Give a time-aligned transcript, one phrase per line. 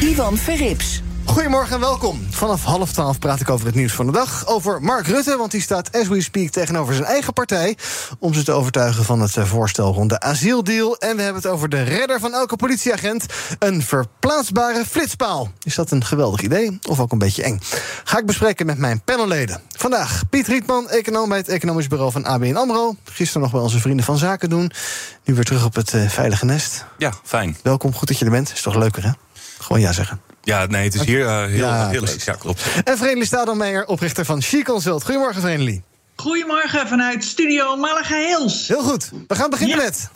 [0.00, 1.02] Ivan Verrips.
[1.24, 2.26] Goedemorgen en welkom.
[2.30, 4.46] Vanaf half twaalf praat ik over het nieuws van de dag.
[4.46, 7.76] Over Mark Rutte, want die staat as we speak tegenover zijn eigen partij...
[8.18, 10.96] om ze te overtuigen van het eh, voorstel rond de asieldeal.
[10.96, 13.26] En we hebben het over de redder van elke politieagent.
[13.58, 15.50] Een verplaatsbare flitspaal.
[15.62, 17.60] Is dat een geweldig idee of ook een beetje eng?
[18.04, 19.60] Ga ik bespreken met mijn panelleden.
[19.76, 22.96] Vandaag Piet Rietman, econoom bij het economisch bureau van ABN AMRO.
[23.04, 24.72] Gisteren nog bij onze vrienden van Zaken doen.
[25.24, 26.84] Nu weer terug op het uh, veilige nest.
[26.98, 27.56] Ja, fijn.
[27.62, 28.52] Welkom, goed dat je er bent.
[28.52, 29.10] Is toch leuker, hè?
[29.66, 30.20] Gewoon ja zeggen.
[30.42, 32.08] Ja, nee, het is hier uh, heel, Ja, heel leuk.
[32.10, 32.22] leuk.
[32.22, 32.62] Ja, klopt.
[32.84, 35.04] En Vreemdelie Stadelmeijer, oprichter van She Consult.
[35.04, 35.82] Goedemorgen, Vreemdelie.
[36.16, 38.68] Goedemorgen vanuit Studio Malaga Hills.
[38.68, 39.10] Heel goed.
[39.28, 39.82] We gaan beginnen Ja.
[39.84, 40.08] met.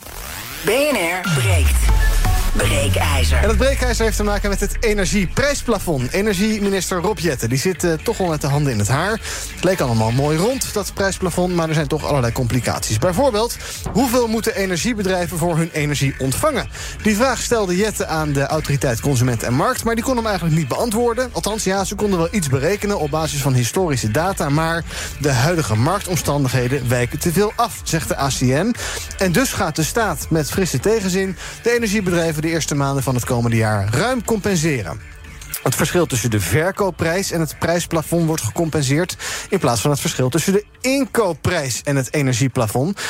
[0.64, 2.09] BNR breekt.
[2.52, 3.38] Breekijzer.
[3.42, 6.12] En het breekijzer heeft te maken met het energieprijsplafond.
[6.12, 9.10] Energieminister Rob Jetten die zit eh, toch wel met de handen in het haar.
[9.54, 12.98] Het leek allemaal mooi rond, dat prijsplafond, maar er zijn toch allerlei complicaties.
[12.98, 13.56] Bijvoorbeeld,
[13.92, 16.68] hoeveel moeten energiebedrijven voor hun energie ontvangen?
[17.02, 20.56] Die vraag stelde Jetten aan de autoriteit Consument en Markt, maar die kon hem eigenlijk
[20.56, 21.30] niet beantwoorden.
[21.32, 24.84] Althans, ja, ze konden wel iets berekenen op basis van historische data, maar
[25.20, 28.72] de huidige marktomstandigheden wijken te veel af, zegt de ACM.
[29.18, 33.24] En dus gaat de staat met frisse tegenzin de energiebedrijven de eerste maanden van het
[33.24, 35.00] komende jaar ruim compenseren.
[35.62, 39.16] Het verschil tussen de verkoopprijs en het prijsplafond wordt gecompenseerd...
[39.48, 43.00] in plaats van het verschil tussen de inkoopprijs en het energieplafond.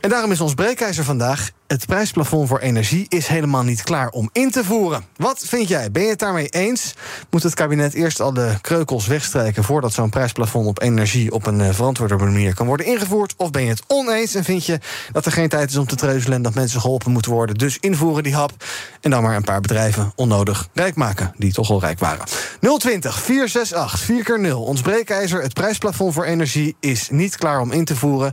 [0.00, 1.50] En daarom is ons breekijzer vandaag...
[1.66, 5.04] het prijsplafond voor energie is helemaal niet klaar om in te voeren.
[5.16, 5.90] Wat vind jij?
[5.90, 6.94] Ben je het daarmee eens?
[7.30, 9.64] Moet het kabinet eerst al de kreukels wegstrijken...
[9.64, 13.34] voordat zo'n prijsplafond op energie op een eh, verantwoorde manier kan worden ingevoerd?
[13.36, 14.78] Of ben je het oneens en vind je
[15.12, 16.36] dat er geen tijd is om te treuzelen...
[16.36, 17.56] en dat mensen geholpen moeten worden?
[17.56, 18.52] Dus invoeren die hap
[19.00, 21.32] en dan maar een paar bedrijven onnodig rijk maken...
[21.36, 22.24] die toch al rijk waren.
[22.78, 26.76] 020 468 4 keer 0 Ons breekijzer, het prijsplafond voor energie...
[26.80, 28.32] is niet klaar om in te voeren...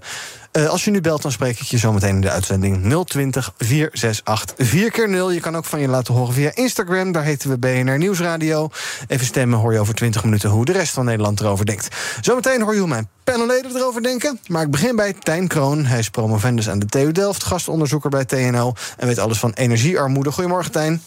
[0.53, 3.22] Eh, als je nu belt, dan spreek ik je zo meteen in de uitzending 020
[3.31, 7.11] 468 4 keer 0 Je kan ook van je laten horen via Instagram.
[7.11, 8.69] Daar heten we BNR Nieuwsradio.
[9.07, 11.87] Even stemmen, hoor je over 20 minuten hoe de rest van Nederland erover denkt.
[12.21, 14.39] Zometeen hoor je hoe mijn panelleden erover denken.
[14.47, 15.85] Maar ik begin bij Tijn Kroon.
[15.85, 18.73] Hij is promovendus aan de TU Delft, gastonderzoeker bij TNO...
[18.97, 20.31] en weet alles van energiearmoede.
[20.31, 21.01] Goedemorgen, Tijn.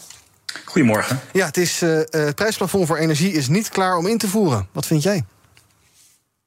[0.65, 1.19] Goedemorgen.
[1.31, 4.27] Ja, het, is, eh, eh, het prijsplafond voor energie is niet klaar om in te
[4.27, 4.67] voeren.
[4.71, 5.23] Wat vind jij?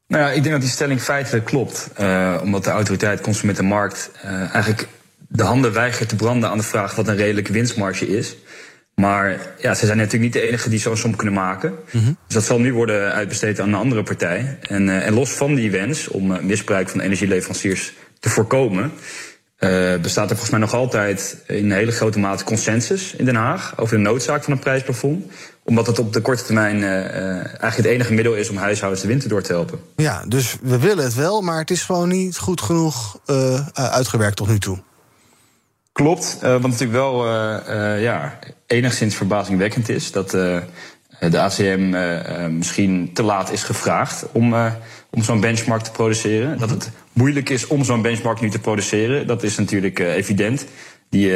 [0.07, 1.89] Nou ja, ik denk dat die stelling feitelijk klopt.
[1.95, 4.11] Eh, omdat de autoriteit Consument en Markt
[4.53, 4.89] eigenlijk
[5.33, 8.37] de handen weigert te branden aan de vraag wat een redelijke winstmarge is.
[8.95, 11.75] Maar ja, ze zijn natuurlijk niet de enige die zo'n som kunnen maken.
[11.93, 14.59] Dus dat zal nu worden uitbesteed aan een andere partij.
[14.61, 18.93] En, eh, en los van die wens om eh, misbruik van energieleveranciers te voorkomen,
[19.57, 23.35] eh, bestaat er volgens mij nog altijd in een hele grote mate consensus in Den
[23.35, 25.25] Haag over de noodzaak van een prijsplafond.
[25.65, 29.29] Omdat het op de korte termijn eigenlijk het enige middel is om huishoudens de winter
[29.29, 29.79] door te helpen.
[29.97, 33.19] Ja, dus we willen het wel, maar het is gewoon niet goed genoeg
[33.73, 34.79] uitgewerkt tot nu toe.
[35.93, 40.13] Klopt, eh, wat natuurlijk wel eh, eh, ja, enigszins verbazingwekkend is...
[40.13, 41.95] dat de ACM
[42.57, 44.55] misschien te laat is gevraagd om,
[45.11, 46.59] om zo'n benchmark te produceren.
[46.59, 50.67] Dat het moeilijk is om zo'n benchmark nu te produceren, dat is natuurlijk evident.
[51.09, 51.33] Die,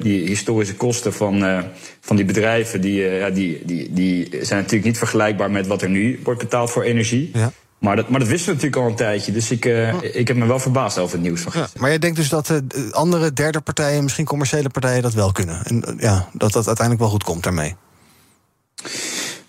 [0.00, 1.64] die historische kosten van,
[2.00, 2.80] van die bedrijven...
[2.80, 6.82] Die, die, die, die zijn natuurlijk niet vergelijkbaar met wat er nu wordt betaald voor
[6.82, 7.30] energie...
[7.32, 7.52] Ja.
[7.82, 9.32] Maar dat, maar dat wisten we natuurlijk al een tijdje.
[9.32, 11.98] Dus ik, eh, ik heb me wel verbaasd over het nieuws van Ja, maar jij
[11.98, 15.64] denkt dus dat de andere derde partijen, misschien commerciële partijen, dat wel kunnen.
[15.64, 17.74] En eh, ja, dat dat uiteindelijk wel goed komt daarmee.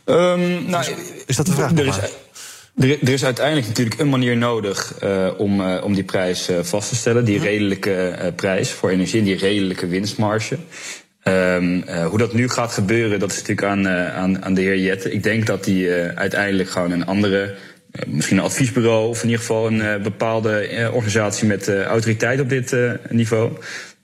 [0.06, 0.86] Ehm, nou,
[1.26, 1.72] Is dat de vraag?
[1.72, 1.98] Er is,
[2.76, 6.58] er, er is uiteindelijk natuurlijk een manier nodig eh, om, eh, om die prijs eh,
[6.62, 7.26] vast te stellen.
[7.26, 10.58] Die redelijke eh, prijs voor energie en die redelijke winstmarge.
[11.24, 14.62] Ehm, eh, hoe dat nu gaat gebeuren, dat is natuurlijk aan, eh, aan, aan de
[14.62, 15.12] heer Jette.
[15.12, 17.52] Ik denk dat hij eh, uiteindelijk gewoon een andere, eh,
[18.08, 22.40] misschien een adviesbureau of in ieder geval een eh, bepaalde eh, organisatie met eh, autoriteit
[22.40, 23.52] op dit eh, niveau.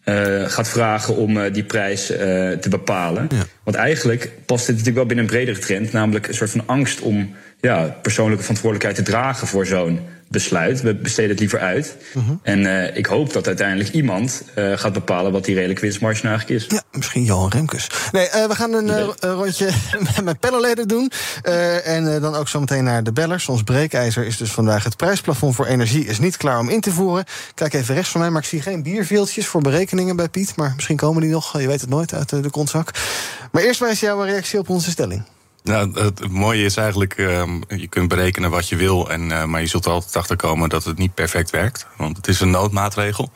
[0.03, 2.18] eh, gaat vragen om eh, die prijs eh,
[2.51, 3.27] te bepalen.
[3.63, 7.01] Want eigenlijk past dit natuurlijk wel binnen een bredere trend, namelijk een soort van angst
[7.01, 10.81] om ja, persoonlijke verantwoordelijkheid te dragen voor zo'n besluit.
[10.81, 11.97] We besteden het liever uit.
[12.13, 12.33] Mhm.
[12.41, 16.35] En uh, ik hoop dat uiteindelijk iemand uh, gaat bepalen wat die redelijke winstmarge nou
[16.35, 16.75] eigenlijk is.
[16.75, 17.89] Ja, misschien Johan Remkes.
[18.11, 19.69] Nee, uh, we gaan een rondje
[20.23, 21.11] met pelleleden doen.
[21.83, 23.47] en dan ook zo meteen naar de bellers.
[23.47, 26.91] Ons breekijzer is dus vandaag het prijsplafond voor energie is niet klaar om in te
[26.91, 27.25] voeren.
[27.55, 30.55] Kijk even rechts van mij, maar ik zie geen bierveeltjes voor berekeningen bij Piet.
[30.55, 32.91] Maar misschien komen die nog, je weet het nooit, uit de kontzak.
[33.51, 35.23] Maar eerst maar eens jouw reactie op onze stelling.
[35.63, 39.61] Nou, het, mooie is eigenlijk, um, je kunt berekenen wat je wil, en, uh, maar
[39.61, 41.88] je zult er altijd achterkomen dat het niet perfect werkt.
[41.97, 43.31] Want het is een noodmaatregel.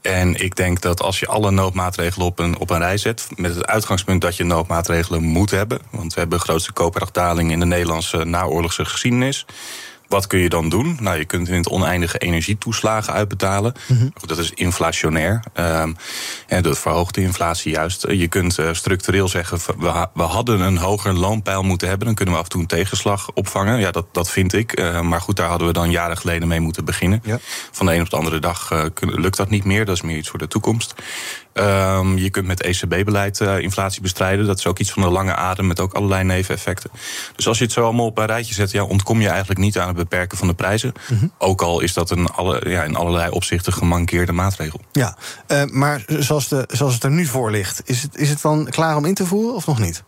[0.00, 3.54] En ik denk dat als je alle noodmaatregelen op een, op een rij zet, met
[3.54, 7.66] het uitgangspunt dat je noodmaatregelen moet hebben, want we hebben de grootste koopkrachtdaling in de
[7.66, 9.46] Nederlandse naoorlogse geschiedenis.
[10.08, 10.96] Wat kun je dan doen?
[11.00, 13.74] Nou, je kunt in het oneindige energietoeslagen uitbetalen.
[13.86, 14.12] Mm -hmm.
[14.26, 15.42] Dat is inflationair.
[15.54, 15.96] Um,
[16.46, 18.06] en dat verhoogt de inflatie juist.
[18.08, 22.06] Je kunt uh, structureel zeggen, we, we, hadden een hoger loonpeil moeten hebben.
[22.06, 23.78] Dan kunnen we af en toe een tegenslag opvangen.
[23.78, 24.80] Ja, dat, dat vind ik.
[24.80, 27.20] Uh, maar goed, daar hadden we dan jaren geleden mee moeten beginnen.
[27.24, 27.38] Ja.
[27.70, 29.84] Van de een op de andere dag uh, lukt dat niet meer.
[29.84, 30.94] Dat is meer iets voor de toekomst.
[31.58, 34.46] Um, je kunt met ECB-beleid uh, inflatie bestrijden.
[34.46, 36.90] Dat is ook iets van een lange adem met ook allerlei neveneffecten.
[37.36, 39.78] Dus als je het zo allemaal op een rijtje zet, ja, ontkom je eigenlijk niet
[39.78, 40.92] aan het beperken van de prijzen.
[41.08, 41.32] Mm -hmm.
[41.38, 44.80] Ook al is dat een alle, ja, in allerlei opzichten gemankeerde maatregel.
[44.92, 45.16] Ja,
[45.48, 48.66] uh, maar zoals, de, zoals het er nu voor ligt, is het, is het dan
[48.70, 50.02] klaar om in te voeren of nog niet?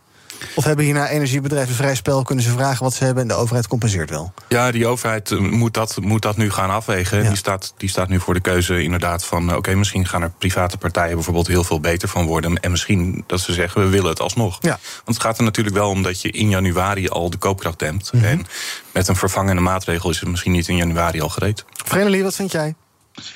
[0.55, 2.23] Of hebben hierna energiebedrijven vrij spel?
[2.23, 4.33] Kunnen ze vragen wat ze hebben en de overheid compenseert wel?
[4.47, 7.23] Ja, die overheid moet dat, moet dat nu gaan afwegen.
[7.23, 7.27] Ja.
[7.27, 9.47] Die, staat, die staat nu voor de keuze inderdaad van...
[9.47, 12.59] oké, okay, misschien gaan er private partijen bijvoorbeeld heel veel beter van worden...
[12.59, 14.57] en misschien dat ze zeggen, we willen het alsnog.
[14.61, 14.79] Ja.
[15.05, 18.13] Want het gaat er natuurlijk wel om dat je in januari al de koopkracht dempt.
[18.13, 18.29] Mm -hmm.
[18.29, 18.45] En
[18.91, 21.65] met een vervangende maatregel is het misschien niet in januari al gereed.
[21.85, 22.75] Vrenelie, wat vind jij?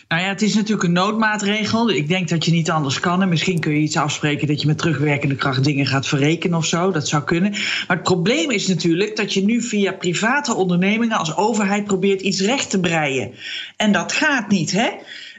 [0.08, 1.90] Nou ja, het is natuurlijk een noodmaatregel.
[1.90, 3.22] Ik denk dat je niet anders kan.
[3.22, 6.66] En misschien kun je iets afspreken dat je met terugwerkende kracht dingen gaat verrekenen of
[6.66, 6.92] zo.
[6.92, 7.52] Dat zou kunnen.
[7.52, 12.42] Maar het probleem is natuurlijk dat je nu via private ondernemingen als overheid probeert iets
[12.42, 13.32] recht te breien.
[13.78, 14.90] En dat gaat niet, hè?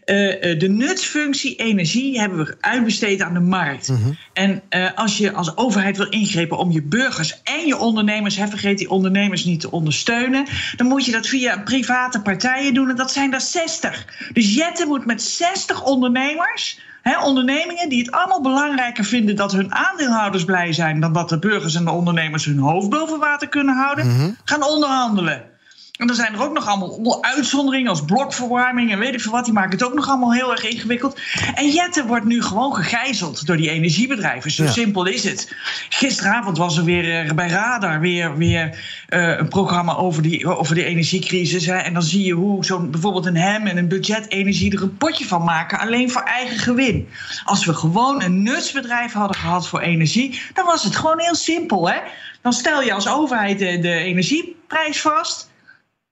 [0.06, 3.89] Uh, de nutsfunctie energie hebben we uitbesteed aan de markt.
[3.89, 4.12] Mhm.
[4.33, 8.49] En uh, als je als overheid wil ingrepen om je burgers en je ondernemers, hè,
[8.49, 10.47] vergeet die ondernemers niet te ondersteunen,
[10.77, 12.91] dan moet je dat via private partijen doen.
[12.91, 14.31] En dat zijn er 60.
[14.33, 16.81] Dus Jette moet met 60 ondernemers.
[17.03, 21.39] He, ondernemingen die het allemaal belangrijker vinden dat hun aandeelhouders blij zijn dan dat de
[21.39, 24.37] burgers en de ondernemers hun hoofd boven water kunnen houden, mm-hmm.
[24.45, 25.53] gaan onderhandelen.
[25.94, 29.44] En dan zijn er ook nog allemaal uitzonderingen als blokverwarming en weet ik veel wat.
[29.44, 31.20] Die maken het ook nog allemaal heel erg ingewikkeld.
[31.55, 34.50] En Jette wordt nu gewoon gegijzeld door die energiebedrijven.
[34.50, 34.70] Zo Ja.
[34.70, 35.55] simpel is het.
[35.88, 40.75] Gisteravond was er weer eh, bij Radar weer, weer eh, een programma over die, over
[40.75, 41.67] die energiecrisis.
[41.67, 41.76] Hè.
[41.76, 44.97] En dan zie je hoe zo'n bijvoorbeeld een hem en een budget energie er een
[44.97, 45.79] potje van maken.
[45.79, 47.08] Alleen voor eigen gewin.
[47.44, 51.88] Als we gewoon een nutsbedrijf hadden gehad voor energie, dan was het gewoon heel simpel.
[51.88, 51.99] Hè?
[52.43, 55.52] Dan stel je als overheid de, de energieprijs vast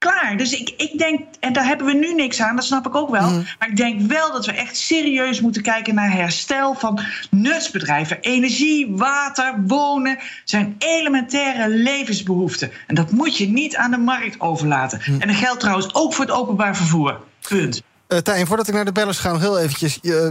[0.02, 0.36] klaar.
[0.36, 3.10] Dus ik, ik denk, en daar hebben we nu niks aan, dat snap ik ook
[3.10, 3.30] wel.
[3.30, 3.42] Mhm.
[3.58, 7.00] Maar ik denk wel dat we echt serieus moeten kijken naar herstel van
[7.30, 8.20] nutsbedrijven.
[8.20, 12.70] Energie, water, wonen zijn elementaire levensbehoeften.
[12.86, 14.98] En dat moet je niet aan de markt overlaten.
[14.98, 15.20] Mhm.
[15.20, 17.20] En dat geldt trouwens ook voor het openbaar vervoer.
[17.48, 17.82] Punt.
[18.12, 19.98] Uh, Tijn, voordat ik naar de bellers ga, nog heel eventjes.
[20.02, 20.30] Uh, uh,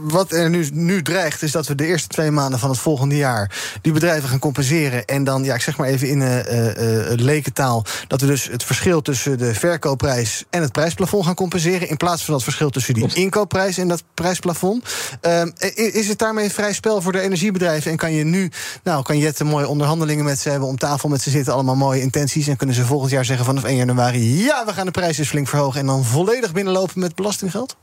[0.00, 3.16] wat er nu, nu dreigt, is dat we de eerste twee maanden van het volgende
[3.16, 5.04] jaar die bedrijven gaan compenseren.
[5.04, 9.38] En dan, ja, ik zeg maar even in lekentaal, dat we dus het verschil tussen
[9.38, 11.88] de verkoopprijs en het prijsplafond gaan compenseren.
[11.88, 14.84] In plaats van dat verschil tussen die inkoopprijs en dat prijsplafond.
[15.20, 17.90] Ehm, is het daarmee vrij spel voor de energiebedrijven?
[17.90, 18.50] En kan je nu,
[18.82, 22.00] nou, kan Jette mooie onderhandelingen met ze hebben, om tafel met ze zitten, allemaal mooie
[22.00, 22.46] intenties.
[22.46, 25.28] En kunnen ze volgend jaar zeggen vanaf 1 januari: ja, we gaan de prijs eens
[25.28, 25.80] flink verhogen.
[25.80, 27.76] En dan volledig binnenlopen met belastinggeld?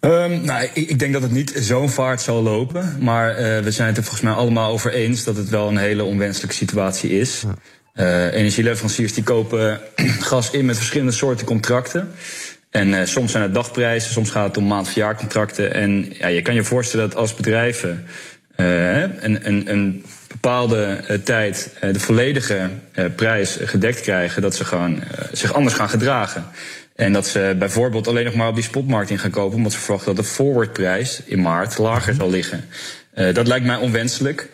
[0.00, 2.96] Um, nou, ik, ik, denk dat het niet zo'n vaart zal lopen.
[3.00, 5.76] Maar uh, we zijn het er volgens mij allemaal over eens dat het wel een
[5.76, 7.42] hele onwenselijke situatie is.
[7.94, 9.80] Uh, energieleveranciers die kopen
[10.30, 12.12] gas in met verschillende soorten contracten.
[12.70, 15.74] En uh, soms zijn het dagprijzen, soms gaat het om maand- of jaarcontracten.
[15.74, 18.06] En ja, je kan je voorstellen dat als bedrijven
[18.56, 22.70] een, een, een bepaalde tijd de volledige
[23.16, 26.44] prijs gedekt krijgen, dat ze gewoon zich anders gaan gedragen.
[27.02, 29.78] En dat ze bijvoorbeeld alleen nog maar op die spotmarkt in gaan kopen, omdat ze
[29.78, 32.64] verwachten dat de forwardprijs in maart lager zal liggen.
[33.32, 34.48] dat lijkt mij onwenselijk.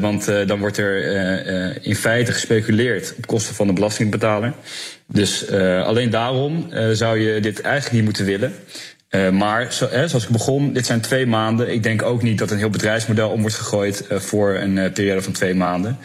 [0.00, 4.52] want dan wordt er in feite gespeculeerd op kosten van de belastingbetaler.
[5.06, 5.50] Dus
[5.84, 8.52] alleen daarom zou je dit eigenlijk niet moeten willen.
[9.36, 11.72] Maar zoals ik begon, dit zijn twee maanden.
[11.72, 15.32] Ik denk ook niet dat een heel bedrijfsmodel om wordt gegooid voor een periode van
[15.32, 15.98] twee maanden.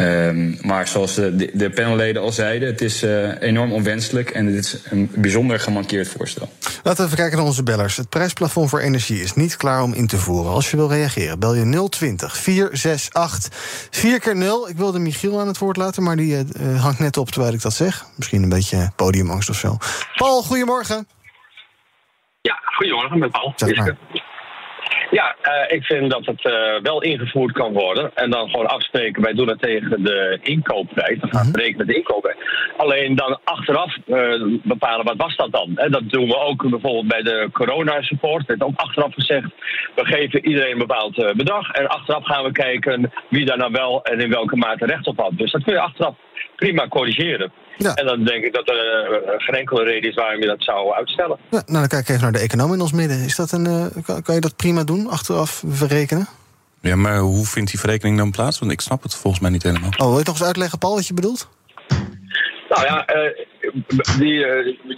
[0.00, 4.64] Ehm, maar zoals de, de panelleden al zeiden, het is uh, enorm onwenselijk en dit
[4.64, 6.48] is een bijzonder gemankeerd voorstel.
[6.82, 7.96] Laten we even kijken naar onze bellers.
[7.96, 10.52] Het prijsplafond voor energie is niet klaar om in te voeren.
[10.52, 15.46] Als je wil reageren, bel je 020 468 4 keer 0 Ik wilde Michiel aan
[15.46, 18.04] het woord laten, maar die uh, hangt net op terwijl ik dat zeg.
[18.16, 19.76] Misschien een beetje podiumangst of zo.
[20.16, 21.06] Paul, goedemorgen.
[22.40, 23.52] Ja, goedemorgen met Paul.
[23.56, 23.96] Zeg maar.
[25.10, 28.10] Ja, uh, ik vind dat het uh, wel ingevoerd kan worden.
[28.14, 31.20] En dan gewoon afspreken, wij doen het tegen de inkoopprijs.
[31.20, 32.36] Dan gaan we berekenen de inkoopprijs.
[32.76, 35.76] Alleen dan achteraf uh, bepalen, wat was dat dan?
[35.76, 38.46] En dat doen we ook bijvoorbeeld bij de corona-support.
[38.46, 39.48] Het ook achteraf gezegd,
[39.94, 41.70] we geven iedereen een bepaald bedrag.
[41.70, 45.20] En achteraf gaan we kijken wie daar nou wel en in welke mate recht op
[45.20, 45.32] had.
[45.34, 46.14] Dus dat kun je achteraf
[46.60, 47.52] prima corrigeren.
[47.76, 47.94] Ja.
[47.94, 50.92] En dan denk ik dat er uh, geen enkele reden is waarom je dat zou
[50.94, 51.38] uitstellen.
[51.50, 53.18] Ja, nou, dan kijk ik even naar de econoom in ons midden.
[53.24, 56.26] Is dat een, uh, kan, kan, je dat prima doen, achteraf verrekenen?
[56.80, 58.58] Ja, maar hoe vindt die verrekening dan plaats?
[58.58, 59.90] Want ik snap het volgens mij niet helemaal.
[59.96, 61.48] Oh, wil je toch eens uitleggen, Paul, wat je bedoelt?
[62.68, 63.30] Nou ja, uh,
[64.18, 64.34] die,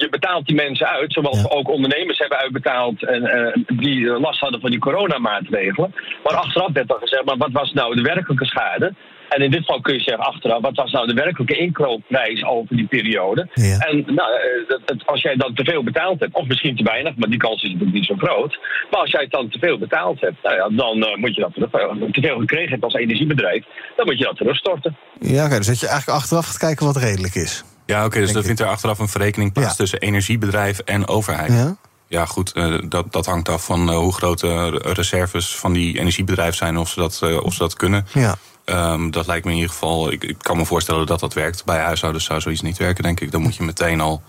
[0.03, 1.49] je betaalt die mensen uit, zoals ja.
[1.49, 3.23] ook ondernemers hebben uitbetaald en
[3.67, 5.95] die last hadden van die coronamaatregelen.
[6.25, 8.95] Maar achteraf werd dan gezegd, maar wat was nou de werkelijke schade?
[9.35, 12.77] En in dit geval kun je zeggen achteraf, wat was nou de werkelijke inkoopprijs over
[12.77, 13.49] die periode?
[13.55, 13.79] Ja.
[13.79, 14.31] En nou,
[14.69, 17.63] dat, als jij dan te veel betaald hebt, of misschien te weinig, maar die kans
[17.63, 18.59] is natuurlijk niet zo groot.
[18.91, 21.41] Maar als jij het dan te veel betaald hebt, nou ja, dan uh, moet je
[21.41, 21.71] dat terug,
[22.11, 23.65] te veel gekregen hebt als energiebedrijf,
[23.97, 24.97] dan moet je dat terugstorten.
[25.21, 27.65] Ja, oké, dus dat je eigenlijk achteraf gaat kijken wat redelijk is.
[27.87, 29.75] Ja, oké, okay, dus dan vindt er achteraf een verrekening plaats ja.
[29.75, 31.53] tussen energiebedrijf en overheid.
[31.53, 31.77] Ja.
[32.09, 35.99] Ja, goed, uh, dat, dat hangt af van uh, hoe groot de reserves van die
[35.99, 38.07] energiebedrijf zijn, of ze dat, uh, of ze dat kunnen.
[38.13, 38.35] Ja.
[38.65, 40.13] Um, dat lijkt me in ieder geval.
[40.13, 41.65] Ik, ik, kan me voorstellen dat dat werkt.
[41.65, 43.31] Bij huishoudens zou zoiets niet werken, denk ik.
[43.31, 44.23] Dan moet je meteen al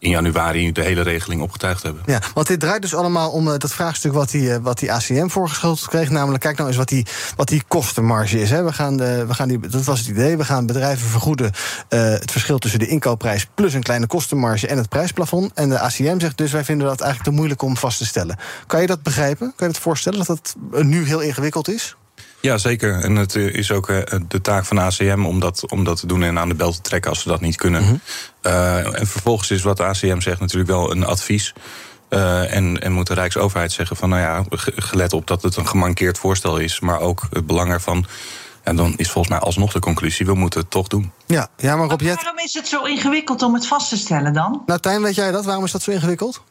[0.00, 2.02] in januari de hele regeling opgetuigd hebben.
[2.06, 4.92] Ja, want dit draait dus allemaal om uh, dat vraagstuk wat die, uh, wat die
[4.92, 6.10] ACM voorgeschoteld kreeg.
[6.10, 8.50] Namelijk, kijk nou eens wat die, wat die kostenmarge is.
[8.50, 8.62] Hè.
[8.64, 10.36] We gaan we gaan die, dat was het idee.
[10.36, 14.76] We gaan bedrijven vergoeden uh, het verschil tussen de inkoopprijs plus een kleine kostenmarge en
[14.76, 15.52] het prijsplafond.
[15.54, 18.38] En de ACM zegt dus, wij vinden dat eigenlijk te moeilijk om vast te stellen.
[18.66, 19.52] Kan je dat begrijpen?
[19.56, 21.96] Kan je het voorstellen dat dat nu heel ingewikkeld is?
[22.40, 23.00] Ja, zeker.
[23.00, 23.86] En het is ook
[24.28, 26.80] de taak van ACM om dat, om dat te doen en aan de bel te
[26.80, 27.82] trekken als ze dat niet kunnen.
[27.82, 28.00] Mm-hmm.
[28.42, 31.52] Uh, en vervolgens is wat de ACM zegt natuurlijk wel een advies.
[32.10, 34.44] Uh, en, en moet de Rijksoverheid zeggen van nou ja,
[34.76, 38.06] gelet op dat het een gemankeerd voorstel is, maar ook het belang ervan.
[38.62, 41.12] En dan is volgens mij alsnog de conclusie, we moeten het toch doen.
[41.26, 44.62] Ja, ja maar Rob, Waarom is het zo ingewikkeld om het vast te stellen dan?
[44.66, 45.44] Nou, Tijn, weet jij dat?
[45.44, 46.42] Waarom is dat zo ingewikkeld?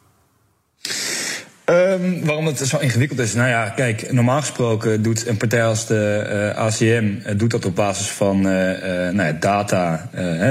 [1.70, 3.34] Um, waarom het zo ingewikkeld is?
[3.34, 7.64] Nou ja, kijk, normaal gesproken doet een partij als de uh, ACM uh, doet dat
[7.64, 10.10] op basis van uh, nou ja, data,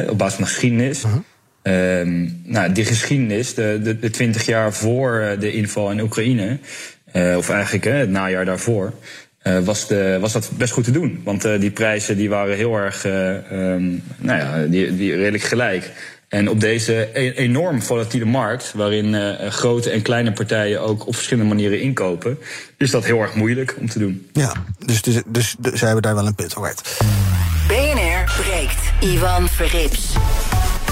[0.10, 1.04] op basis van de geschiedenis.
[1.04, 1.14] -huh.
[2.00, 6.60] Um, nou, die geschiedenis, de, de, de 20 jaar voor de inval in Oekraïne,
[7.14, 8.94] of eigenlijk het najaar daarvoor,
[9.64, 11.22] was, de, was dat best goed te doen.
[11.24, 15.92] Want die prijzen die waren heel erg, um, nou ja, die, die redelijk gelijk.
[16.30, 21.50] En op deze enorm volatiele markt, waarin uh, grote en kleine partijen ook op verschillende
[21.50, 22.40] manieren inkopen,
[22.78, 24.30] is dat heel erg moeilijk om te doen.
[24.34, 24.54] Ja,
[24.86, 26.56] dus, dus, dus, dus zij hebben daar wel een punt.
[26.56, 26.98] Alright.
[27.68, 28.80] BNR breekt.
[29.00, 30.16] Ivan Verrips.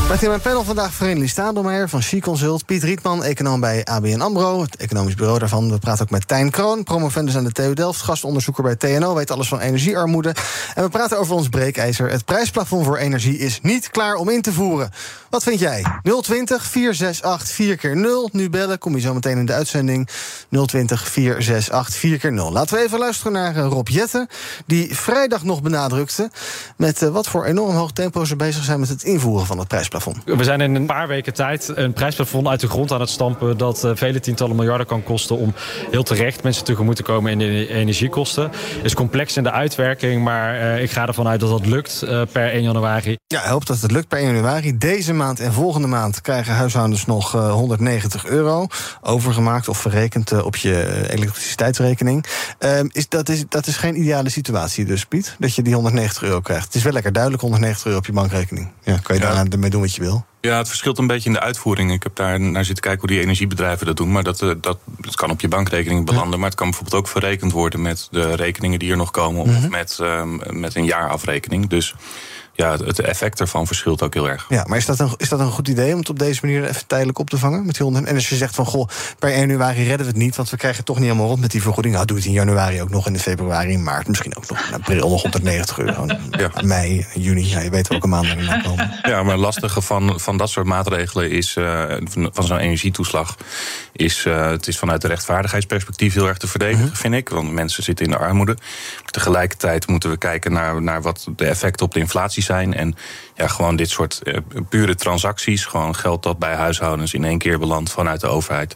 [0.10, 4.22] Met in mijn panel vandaag Vereniging Stadelmeijer van She Consult, Piet Rietman, econoom bij ABN
[4.22, 5.72] AMRO, het economisch bureau daarvan.
[5.72, 9.32] We praten ook met Tijn Kroon, promovendus aan de TU Delft, gastonderzoeker bij TNO, weet
[9.32, 10.36] alles van energiearmoede.
[10.76, 12.10] En we praten over ons breekijzer.
[12.10, 14.92] Het prijsplafond voor energie is niet klaar om in te voeren.
[15.30, 15.86] Wat vind jij?
[16.22, 20.10] 020 468 4 keer 0 Nu bellen, kom je zo meteen in de uitzending.
[20.50, 24.28] 020 468 4 keer 0 Laten we even luisteren naar Rob Jetten,
[24.66, 26.32] die vrijdag nog benadrukte
[26.78, 29.68] met uh, wat voor enorm hoog tempo ze bezig zijn met het invoeren van het
[29.68, 29.97] prijsplafond.
[30.26, 33.58] We zijn in een paar weken tijd een prijsplafond uit de grond aan het stampen...
[33.58, 35.54] dat uh, vele tientallen miljarden kan kosten om
[35.92, 38.52] heel terecht mensen tegemoet te komen in de energiekosten.
[38.84, 42.22] is complex in de uitwerking, maar uh, ik ga ervan uit dat dat lukt uh,
[42.32, 43.18] per 1 januari.
[43.28, 44.78] Ja, ik hoop dat het lukt per 1 januari.
[44.78, 48.68] Deze maand en volgende maand krijgen huishoudens nog 190 euro...
[49.02, 52.26] overgemaakt of verrekend op je elektriciteitsrekening.
[52.60, 56.24] Ehm, is, dat, is, dat is geen ideale situatie dus, Piet, dat je die 190
[56.24, 56.66] euro krijgt.
[56.66, 58.72] Het is wel lekker duidelijk 190 euro op je bankrekening.
[58.84, 59.34] Ja, kan je ja.
[59.34, 60.26] daar ermee doen wat je wil.
[60.42, 61.92] Ja, het verschilt een beetje in de uitvoering.
[61.92, 64.12] Ik heb daar naar zitten kijken hoe die energiebedrijven dat doen.
[64.12, 66.32] Maar dat, dat, dat kan op je bankrekening belanden.
[66.32, 66.38] Ja.
[66.38, 69.46] Maar het kan bijvoorbeeld ook verrekend worden met de rekeningen die er nog komen.
[69.46, 69.64] Mm -hmm.
[69.64, 71.68] Of met, um, met een jaarafrekening.
[71.68, 71.96] Dus
[72.58, 74.46] ja, het effect ervan verschilt ook heel erg.
[74.50, 76.64] Ja, maar is dat, een, is dat een goed idee om het op deze manier
[76.64, 77.66] even tijdelijk op te vangen?
[77.66, 78.06] Met die 100?
[78.06, 78.88] En als je zegt van goh,
[79.20, 81.42] per 1 januari redden we het niet, want we krijgen het toch niet helemaal rond
[81.42, 81.94] met die vergoeding.
[81.94, 84.74] Nou, doe het in januari ook nog, in februari, in maart, misschien ook nog in
[84.74, 86.06] april nog 190 euro.
[86.32, 86.52] Ja.
[86.62, 89.00] Mei, juni, ja, je weet welke maanden er nou komen.
[89.04, 91.84] Ja, maar het lastige van, van dat soort maatregelen is, uh,
[92.32, 93.38] van, zo'n energietoeslag,
[93.92, 96.96] is uh, het is vanuit de rechtvaardigheidsperspectief heel erg te verdedigen, -hmm.
[96.96, 97.30] vind ik.
[97.30, 98.58] Want mensen zitten in de armoede.
[99.06, 102.74] Tegelijkertijd moeten we kijken naar, naar wat de effecten op de inflatie zijn.
[102.74, 102.96] En
[103.36, 104.38] ja, gewoon dit soort uh,
[104.70, 108.76] pure transacties, gewoon geld dat bij huishoudens in één keer belandt vanuit de overheid.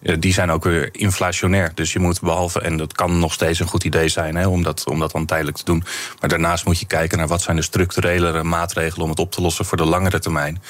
[0.00, 1.70] Uh, die zijn ook weer inflationair.
[1.74, 4.62] Dus je moet behalve, en dat kan nog steeds een goed idee zijn hè, om,
[4.62, 5.84] dat, om dat dan tijdelijk te doen.
[6.20, 9.40] Maar daarnaast moet je kijken naar wat zijn de structurelere maatregelen om het op te
[9.40, 10.62] lossen voor de langere termijn.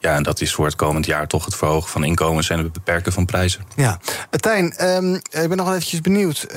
[0.00, 2.72] Ja, en dat is voor het komend jaar toch het verhogen van inkomens en het
[2.72, 3.64] beperken van prijzen.
[3.76, 3.98] Ja,
[4.30, 6.46] Tijn, um, ik ben nog wel eventjes benieuwd.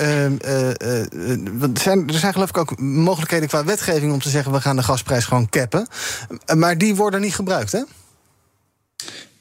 [1.74, 4.52] zijn, er zijn geloof ik ook mogelijkheden qua wetgeving om te zeggen...
[4.52, 5.86] we gaan de gasprijs gewoon cappen.
[6.56, 7.82] Maar die worden niet gebruikt, hè?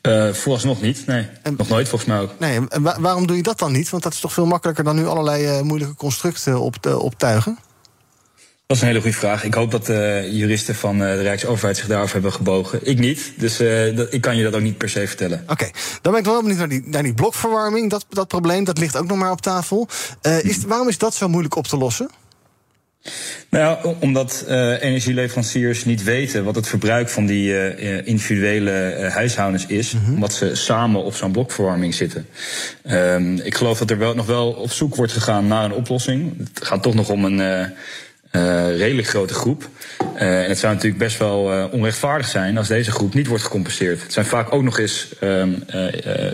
[0.07, 1.27] Uh, vooralsnog niet, nee.
[1.43, 2.31] En, Nog nooit, volgens mij ook.
[2.39, 3.89] Nee, en wa waarom doe je dat dan niet?
[3.89, 7.57] Want dat is toch veel makkelijker dan nu allerlei uh, moeilijke constructen op, uh, optuigen?
[8.67, 9.43] Dat is een hele goede vraag.
[9.43, 12.79] Ik hoop dat de juristen van de Rijksoverheid zich daarover hebben gebogen.
[12.87, 13.57] Ik niet, dus
[13.95, 15.39] dat, ik kan je dat ook niet per se vertellen.
[15.41, 15.73] Oké, okay.
[16.01, 17.89] dan ben ik wel benieuwd naar die, naar die blokverwarming.
[17.89, 19.87] Dat, dat probleem, dat ligt ook nog maar op tafel.
[20.41, 22.09] is, waarom is dat zo moeilijk op te lossen?
[23.49, 29.65] Nou, omdat uh, energieleveranciers niet weten wat het verbruik van die uh, individuele uh, huishoudens
[29.65, 30.13] is, -hmm.
[30.13, 32.27] omdat ze samen op zo'n blokverwarming zitten.
[32.91, 36.37] Um, ik geloof dat er wel, nog wel op zoek wordt gegaan naar een oplossing.
[36.37, 37.71] Het gaat toch nog om een
[38.31, 39.69] uh, redelijk grote groep.
[40.15, 43.43] Uh, en het zou natuurlijk best wel uh, onrechtvaardig zijn als deze groep niet wordt
[43.43, 44.01] gecompenseerd.
[44.01, 45.63] Het zijn vaak ook nog eens um,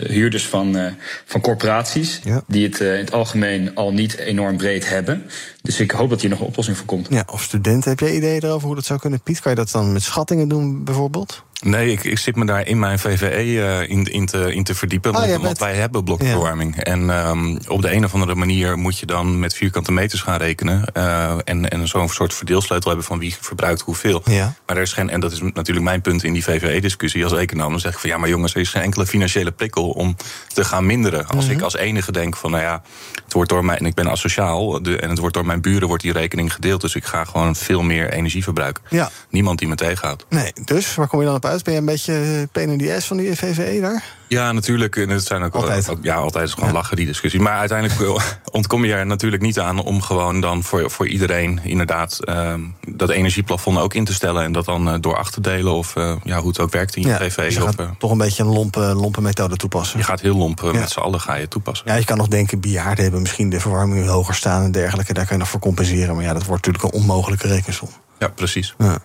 [0.06, 0.94] huurders van,
[1.24, 2.42] van corporaties, ja.
[2.46, 5.30] die het in het algemeen al niet enorm breed hebben.
[5.68, 7.06] Dus ik hoop dat hier nog een oplossing voor komt.
[7.10, 9.40] Ja, of studenten, heb jij ideeën erover hoe dat zou kunnen, Piet?
[9.40, 11.42] Kan je dat dan met schattingen doen, bijvoorbeeld?
[11.62, 14.74] Nee, ik, ik zit me daar in mijn VVE uh, in, in, te, in te
[14.74, 15.14] verdiepen.
[15.14, 16.76] Ah, want, want wij hebben blokverwarming.
[16.76, 16.82] Ja.
[16.82, 20.36] En um, op de een of andere manier moet je dan met vierkante meters gaan
[20.36, 20.84] rekenen.
[20.96, 24.22] Uh, en en zo'n soort verdeelsleutel hebben van wie verbruikt hoeveel.
[24.24, 24.54] Ja.
[24.66, 27.70] Maar er is geen, en dat is natuurlijk mijn punt in die VVE-discussie als econoom.
[27.70, 30.16] Dan zeg ik van ja, maar jongens, er is geen enkele financiële prikkel om
[30.48, 31.26] te gaan minderen.
[31.26, 31.58] Als mm -hmm.
[31.58, 32.82] ik als enige denk van nou ja,
[33.24, 35.88] het wordt door mij, en ik ben asociaal, de, en het wordt door mijn buren
[35.88, 36.80] wordt die rekening gedeeld.
[36.80, 38.82] Dus ik ga gewoon veel meer energie verbruiken.
[38.88, 39.10] Ja.
[39.30, 40.24] Niemand die me tegenhoudt.
[40.28, 41.64] Nee, dus waar kom je dan op uit?
[41.64, 44.04] Ben je een beetje the ass van die VVE daar?
[44.28, 44.96] Ja, natuurlijk.
[44.96, 45.90] En het zijn ook altijd.
[45.90, 46.74] Ook, ja, altijd gewoon ja.
[46.74, 47.40] lachen, die discussie.
[47.40, 48.20] Maar uiteindelijk
[48.50, 53.10] ontkom je er natuurlijk niet aan om gewoon dan voor, voor iedereen inderdaad um, dat
[53.10, 54.42] energieplafond ook in te stellen.
[54.42, 56.96] En dat dan uh, door acht te delen of uh, ja, hoe het ook werkt
[56.96, 57.18] in je ja.
[57.18, 59.98] Dus je gaat of, toch een beetje een lompe, lompe methode toepassen.
[59.98, 60.72] Je gaat heel lomp ja.
[60.72, 61.86] met z'n allen ga je toepassen.
[61.88, 65.12] Ja, je kan nog denken, bejaarden hebben misschien de verwarming hoger staan en dergelijke.
[65.12, 66.14] Daar kan je nog voor compenseren.
[66.14, 67.88] Maar ja, dat wordt natuurlijk een onmogelijke rekensom.
[68.18, 68.74] Ja, precies.
[68.78, 68.98] Ja.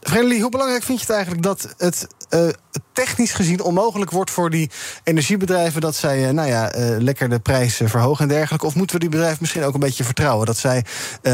[0.00, 2.48] Vreemdelie, hoe belangrijk vind je het eigenlijk dat het uh,
[2.92, 4.70] technisch gezien onmogelijk wordt voor die
[5.04, 8.66] energiebedrijven dat zij uh, nou ja, uh, lekker de prijs verhogen en dergelijke?
[8.66, 10.84] Of moeten we die bedrijven misschien ook een beetje vertrouwen dat zij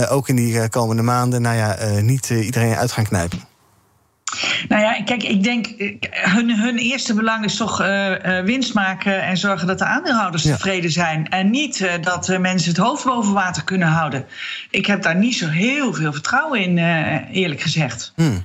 [0.08, 3.55] ook in die komende maanden nou ja, niet iedereen uit gaan knijpen?
[4.68, 5.66] Nou ja, kijk, ik denk,
[6.10, 10.42] hun, hun eerste belang is toch uh, uh, winst maken en zorgen dat de aandeelhouders
[10.42, 10.52] ja.
[10.52, 11.28] tevreden zijn.
[11.28, 14.26] En niet uh, dat mensen het hoofd boven water kunnen houden.
[14.70, 16.78] Ik heb daar niet zo heel veel vertrouwen in,
[17.32, 18.12] eerlijk gezegd.
[18.16, 18.44] Hmm.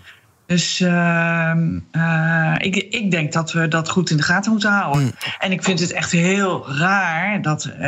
[0.52, 1.52] Dus uh,
[1.92, 5.02] uh, ik, ik denk dat we dat goed in de gaten moeten houden.
[5.02, 5.12] Hmm.
[5.40, 7.80] En ik vind het echt heel raar dat uh,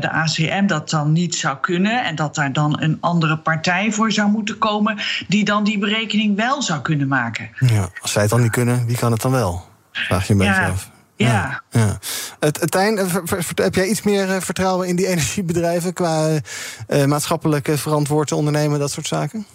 [0.00, 2.04] de ACM dat dan niet zou kunnen.
[2.04, 4.98] En dat daar dan een andere partij voor zou moeten komen.
[5.28, 7.50] die dan die berekening wel zou kunnen maken.
[7.58, 9.68] Ja, als zij het dan niet kunnen, wie kan het dan wel?
[9.92, 10.68] Vraag je een beetje ja.
[10.68, 10.90] af.
[11.16, 11.62] Ja.
[11.70, 11.98] ja.
[12.40, 12.98] Het, Tijn,
[13.54, 16.28] heb jij iets meer vertrouwen in die energiebedrijven qua
[16.88, 19.46] uh, maatschappelijk verantwoord ondernemen, dat soort zaken?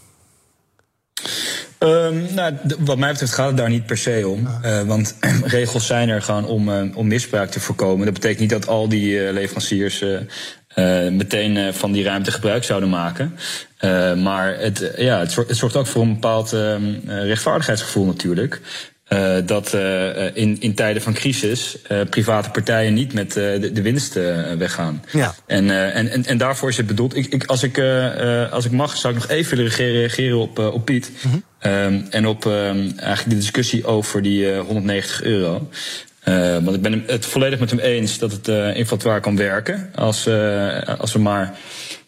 [1.79, 4.47] Um, nou, wat mij betreft gaat het daar niet per se om.
[4.65, 8.05] Uh, want regels zijn er gewoon om, uh, om misbruik te voorkomen.
[8.05, 10.03] Dat betekent niet dat al die uh, leveranciers
[11.11, 13.35] meteen van die ruimte gebruik zouden maken.
[14.21, 18.61] maar het, ja, het, zorgt, het zorgt ook voor een bepaald ehm, rechtvaardigheidsgevoel natuurlijk.
[19.09, 23.81] Uh, dat uh, in, in tijden van crisis uh, private partijen niet met de, de,
[23.81, 24.13] winst
[24.57, 25.03] weggaan.
[25.11, 25.35] Ja.
[25.45, 27.15] En, en, en, en, daarvoor is het bedoeld.
[27.15, 27.81] Ik, ik, als, ik,
[28.51, 31.11] als ik mag, zou ik nog even willen reageren op, op Piet.
[31.21, 31.71] Mm -hmm.
[31.71, 35.69] um, en op um, eigenlijk de discussie over die 190 euro.
[36.63, 39.89] want ik ben het volledig met hem eens dat het inflatoire kan werken.
[39.95, 40.27] Als,
[40.97, 41.57] als we maar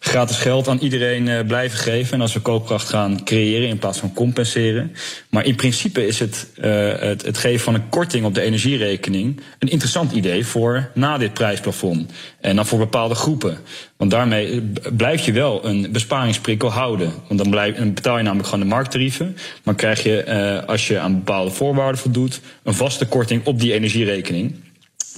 [0.03, 2.13] gratis geld aan iedereen uh, blijven geven.
[2.13, 4.95] En als we koopkracht gaan creëren in plaats van compenseren.
[5.29, 9.41] Maar in principe is het, uh, het, het, geven van een korting op de energierekening
[9.59, 12.11] een interessant idee voor na dit prijsplafond.
[12.39, 13.57] En dan voor bepaalde groepen.
[13.97, 17.13] Want daarmee blijf je wel een besparingsprikkel houden.
[17.27, 19.37] Want dan, blijf, dan betaal je namelijk gewoon de markttarieven.
[19.63, 24.55] Maar krijg je, als je aan bepaalde voorwaarden voldoet, een vaste korting op die energierekening.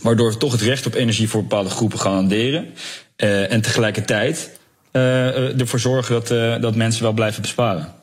[0.01, 2.67] Waardoor we toch het recht op energie voor bepaalde groepen garanderen.
[3.15, 4.49] En tegelijkertijd
[4.93, 7.93] ervoor zorgen dat, uh, dat mensen wel blijven besparen.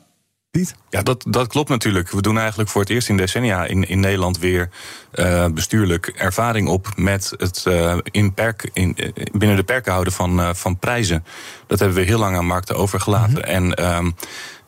[0.89, 2.11] Ja, dat, dat klopt natuurlijk.
[2.11, 4.69] We doen eigenlijk voor het eerst in decennia in, in Nederland weer
[5.13, 8.97] uh, bestuurlijk ervaring op met het uh, in perk, in,
[9.31, 11.25] binnen de perken houden van, uh, van prijzen.
[11.67, 13.31] Dat hebben we heel lang aan markten overgelaten.
[13.31, 13.73] Mm -hmm.
[13.73, 14.15] En um,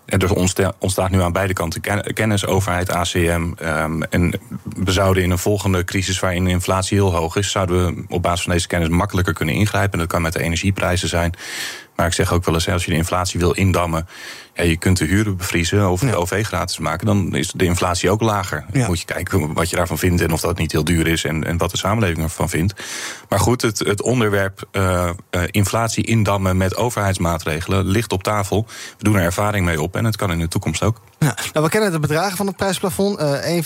[0.06, 0.34] er
[0.80, 1.82] ontstaat nu aan beide kanten
[2.14, 3.52] kennis, overheid, ACM.
[3.64, 4.34] Um, en
[4.76, 8.22] we zouden in een volgende crisis waarin de inflatie heel hoog is, zouden we op
[8.22, 10.00] basis van deze kennis makkelijker kunnen ingrijpen.
[10.00, 11.34] Dat kan met de energieprijzen zijn.
[11.96, 14.08] Maar ik zeg ook wel eens, als je de inflatie wil indammen,
[14.54, 16.14] ja, je kunt de huren bevriezen of de ja.
[16.14, 18.66] OV gratis maken, dan is de inflatie ook lager.
[18.72, 18.80] Ja.
[18.80, 21.24] Dan moet je kijken wat je daarvan vindt en of dat niet heel duur is
[21.24, 22.74] en, en wat de samenleving ervan vindt.
[23.30, 28.66] Maar goed, het, het onderwerp uh, uh, inflatie indammen met overheidsmaatregelen ligt op tafel.
[28.98, 31.02] We doen er ervaring mee op en het kan in de toekomst ook.
[31.24, 33.20] Nou, we kennen de bedragen van het prijsplafond.
[33.20, 33.62] Uh,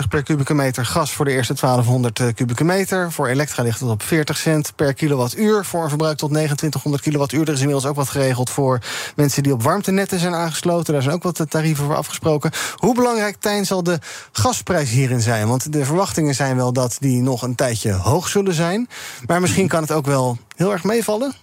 [0.00, 3.12] 1,45 per kubieke meter gas voor de eerste 1200 kubieke meter.
[3.12, 5.64] Voor elektra ligt het op 40 cent per kilowattuur.
[5.64, 7.40] Voor een verbruik tot 2900 kilowattuur.
[7.40, 8.78] Er is inmiddels ook wat geregeld voor
[9.16, 10.92] mensen die op warmtenetten zijn aangesloten.
[10.92, 12.50] Daar zijn ook wat tarieven voor afgesproken.
[12.76, 13.98] Hoe belangrijk, Tijn, zal de
[14.32, 15.48] gasprijs hierin zijn?
[15.48, 18.88] Want de verwachtingen zijn wel dat die nog een tijdje hoog zullen zijn.
[19.26, 21.34] Maar misschien kan het ook wel heel erg meevallen.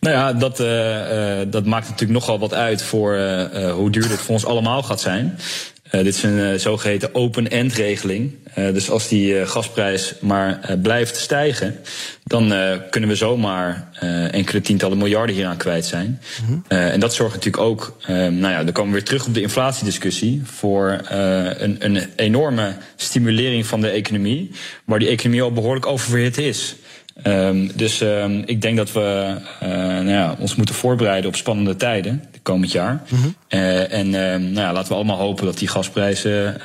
[0.00, 4.08] Nou ja, dat, uh, uh, dat maakt natuurlijk nogal wat uit voor uh, hoe duur
[4.08, 5.38] dit voor ons allemaal gaat zijn.
[5.90, 8.34] Dit is een zogeheten open-end regeling.
[8.54, 11.76] Dus als die gasprijs maar blijft stijgen,
[12.24, 12.54] dan
[12.90, 13.88] kunnen we zomaar
[14.30, 16.20] enkele tientallen miljarden hieraan kwijt zijn.
[16.42, 16.62] Mm-hmm.
[16.68, 20.42] en dat zorgt natuurlijk ook, nou ja, dan komen we weer terug op de inflatiediscussie,
[20.44, 24.50] voor een, een enorme stimulering van de economie,
[24.84, 26.76] waar die economie al behoorlijk oververhit is.
[27.24, 31.76] Um, dus um, ik denk dat we uh, nou ja, ons moeten voorbereiden op spannende
[31.76, 33.02] tijden de komend jaar.
[33.08, 33.34] Mm-hmm.
[33.48, 36.60] Uh, en um, nou ja, laten we allemaal hopen dat die gasprijzen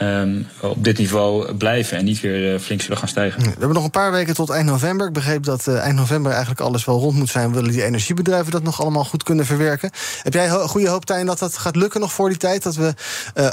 [0.61, 3.41] op dit niveau blijven en niet weer uh, flink zullen gaan stijgen.
[3.41, 5.07] We hebben nog een paar weken tot eind november.
[5.07, 7.53] Ik begreep dat eind november eigenlijk alles wel rond moet zijn.
[7.53, 9.91] Willen die energiebedrijven dat nog allemaal goed kunnen verwerken?
[10.23, 12.63] Heb jij ho- goede hoop, Tijn, dat dat gaat lukken nog voor die tijd?
[12.63, 12.93] Dat we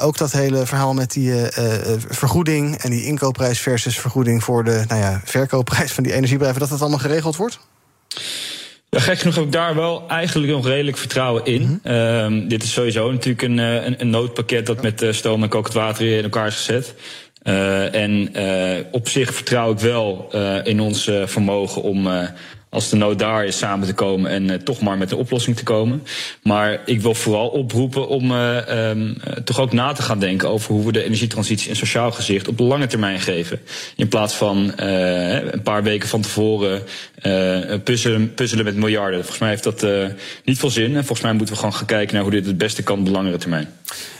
[0.00, 1.32] ook dat hele verhaal met die
[2.08, 6.78] vergoeding en die inkoopprijs versus vergoeding voor de nou ja, verkoopprijs van die energiebedrijven, dat
[6.78, 7.58] dat allemaal geregeld wordt?
[8.90, 11.80] Ja, gek genoeg heb ik daar wel eigenlijk nog redelijk vertrouwen in.
[11.82, 12.32] Mm-hmm.
[12.32, 15.74] Um, dit is sowieso natuurlijk een, een, een noodpakket dat met uh, stoom en kokend
[15.74, 16.94] water in elkaar is gezet.
[17.42, 20.30] Uh, en uh, op zich vertrouw ik wel
[20.64, 22.08] in ons vermogen om
[22.70, 25.56] als de nood daar is, samen te komen en uh, toch maar met een oplossing
[25.56, 26.02] te komen.
[26.42, 30.74] Maar ik wil vooral oproepen om uh, um, toch ook na te gaan denken over
[30.74, 33.60] hoe we de energietransitie in sociaal gezicht op lange termijn geven.
[33.96, 36.82] In plaats van een paar weken van tevoren
[37.84, 39.18] puzzelen, puzzelen met miljarden.
[39.18, 39.86] Volgens mij heeft dat
[40.44, 40.96] niet veel zin.
[40.96, 43.04] En volgens mij moeten we gewoon gaan kijken naar hoe dit het beste kan op
[43.04, 43.68] de langere termijn.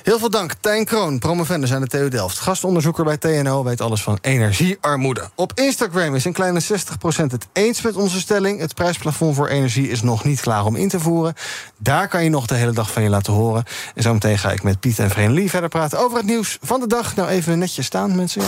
[0.09, 2.39] Heel veel dank, Tijn Kroon, promovendus aan de TU Delft.
[2.39, 5.31] Gastonderzoeker bij TNO, weet alles van energiearmoede.
[5.35, 6.67] Op Instagram is een kleine 60%
[7.07, 11.01] het eens met onze Het prijsplafond voor energie is nog niet klaar om in te
[11.01, 11.35] voeren.
[11.79, 13.65] Daar kan je nog de hele dag van je laten horen.
[13.95, 16.87] En zometeen ga ik met Piet en Vreemdelie verder praten over het nieuws van de
[16.87, 17.15] dag.
[17.15, 18.43] Nou, even netjes staan, mensen.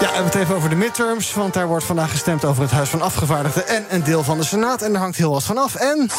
[0.00, 1.34] Ja, we het even over de midterms.
[1.34, 4.44] Want daar wordt vandaag gestemd over het Huis van Afgevaardigden en een deel van de
[4.44, 4.82] Senaat.
[4.82, 5.74] En daar hangt heel wat van af.
[5.74, 6.10] En.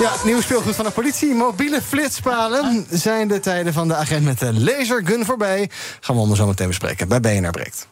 [0.00, 1.34] Ja, nieuw speelgoed van de politie.
[1.34, 5.70] Mobiele flitspalen zijn de tijden van de agent met de lasergun voorbij.
[6.00, 7.88] Gaan we onder zo meteen bespreken bij BNR Breekt.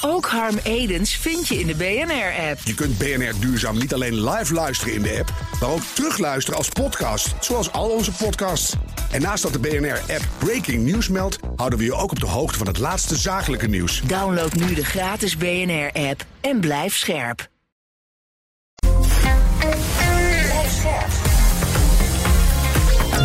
[0.00, 2.58] Ook Harm Edens vind je in de BNR-app.
[2.64, 6.68] Je kunt BNR Duurzaam niet alleen live luisteren in de app, maar ook terugluisteren als
[6.68, 8.74] podcast, zoals al onze podcasts.
[9.10, 12.58] En naast dat de BNR-app Breaking News meldt, houden we je ook op de hoogte
[12.58, 14.02] van het laatste zakelijke nieuws.
[14.06, 17.48] Download nu de gratis BNR-app en blijf scherp.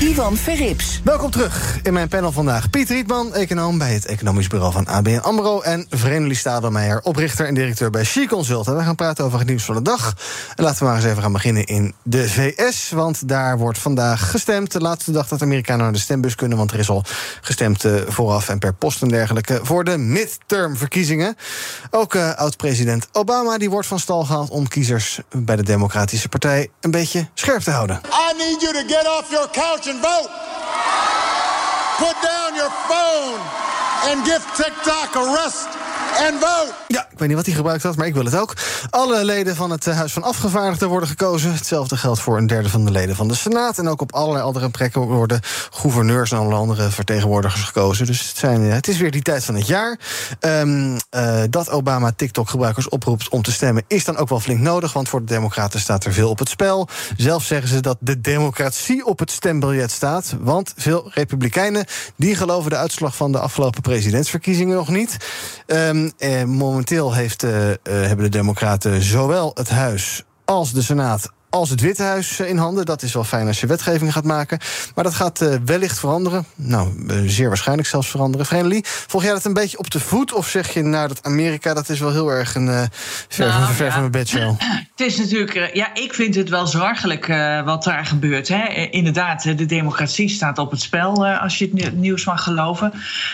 [0.00, 1.00] Ivan Verrips.
[1.04, 2.70] Welkom terug in mijn panel vandaag.
[2.70, 5.60] Piet Rietman, econoom bij het Economisch Bureau van ABN AMRO...
[5.60, 8.66] en Vrenelie Stadelmeijer, oprichter en directeur bij She Consult.
[8.66, 10.14] En we gaan praten over het nieuws van de dag.
[10.54, 12.90] En laten we maar eens even gaan beginnen in de VS...
[12.90, 14.72] want daar wordt vandaag gestemd.
[14.72, 16.58] De laatste dag dat Amerikanen naar de stembus kunnen...
[16.58, 17.04] want er is al
[17.40, 19.60] gestemd eh, vooraf en per post en dergelijke...
[19.62, 21.36] voor de midtermverkiezingen.
[21.90, 24.50] Ook uh, oud-president Obama die wordt van stal gehaald...
[24.50, 28.00] om kiezers bij de Democratische Partij een beetje scherp te houden.
[28.04, 30.30] I need you to get off your couch and vote.
[31.98, 33.40] Put down your phone
[34.06, 35.66] and give TikTok a rest
[36.16, 36.72] vote.
[36.88, 38.56] Ja, ik weet niet wat hij gebruikt had, maar ik wil het ook.
[38.90, 41.52] Alle leden van het eh, Huis van Afgevaardigden worden gekozen.
[41.52, 43.78] Hetzelfde geldt voor een derde van de leden van de Senaat.
[43.78, 48.06] En ook op allerlei andere plekken worden gouverneurs en alle andere vertegenwoordigers gekozen.
[48.06, 49.98] Dus het, zijn, het is weer die tijd van het jaar.
[50.40, 54.92] Um, uh, dat Obama TikTok-gebruikers oproept om te stemmen, is dan ook wel flink nodig.
[54.92, 56.88] Want voor de Democraten staat er veel op het spel.
[57.16, 60.34] Zelf zeggen ze dat de democratie op het stembiljet staat.
[60.40, 61.84] Want veel Republikeinen
[62.16, 65.16] die geloven de uitslag van de afgelopen presidentsverkiezingen nog niet.
[65.66, 71.32] Um, eh, momenteel heeft, uh, uh, hebben de Democraten zowel het Huis als de Senaat
[71.50, 72.86] als het Witte Huis in handen.
[72.86, 74.58] Dat is wel fijn als je wetgeving gaat maken.
[74.94, 76.46] Maar dat gaat uh, wellicht veranderen.
[76.54, 78.46] Nou, uh, zeer waarschijnlijk zelfs veranderen.
[78.46, 80.32] Friendly, volg jij dat een beetje op de voet?
[80.32, 82.82] Of zeg je, nou, dat Amerika, dat is wel heel erg een uh,
[83.28, 83.90] ver, nou, van, ver ja.
[83.90, 84.60] van mijn bedshow?
[85.00, 87.26] Het is natuurlijk, ja, ik vind het wel zorgelijk
[87.64, 88.48] wat daar gebeurt.
[88.48, 88.64] Hè.
[88.90, 92.92] Inderdaad, de democratie staat op het spel, als je het nieuws mag geloven.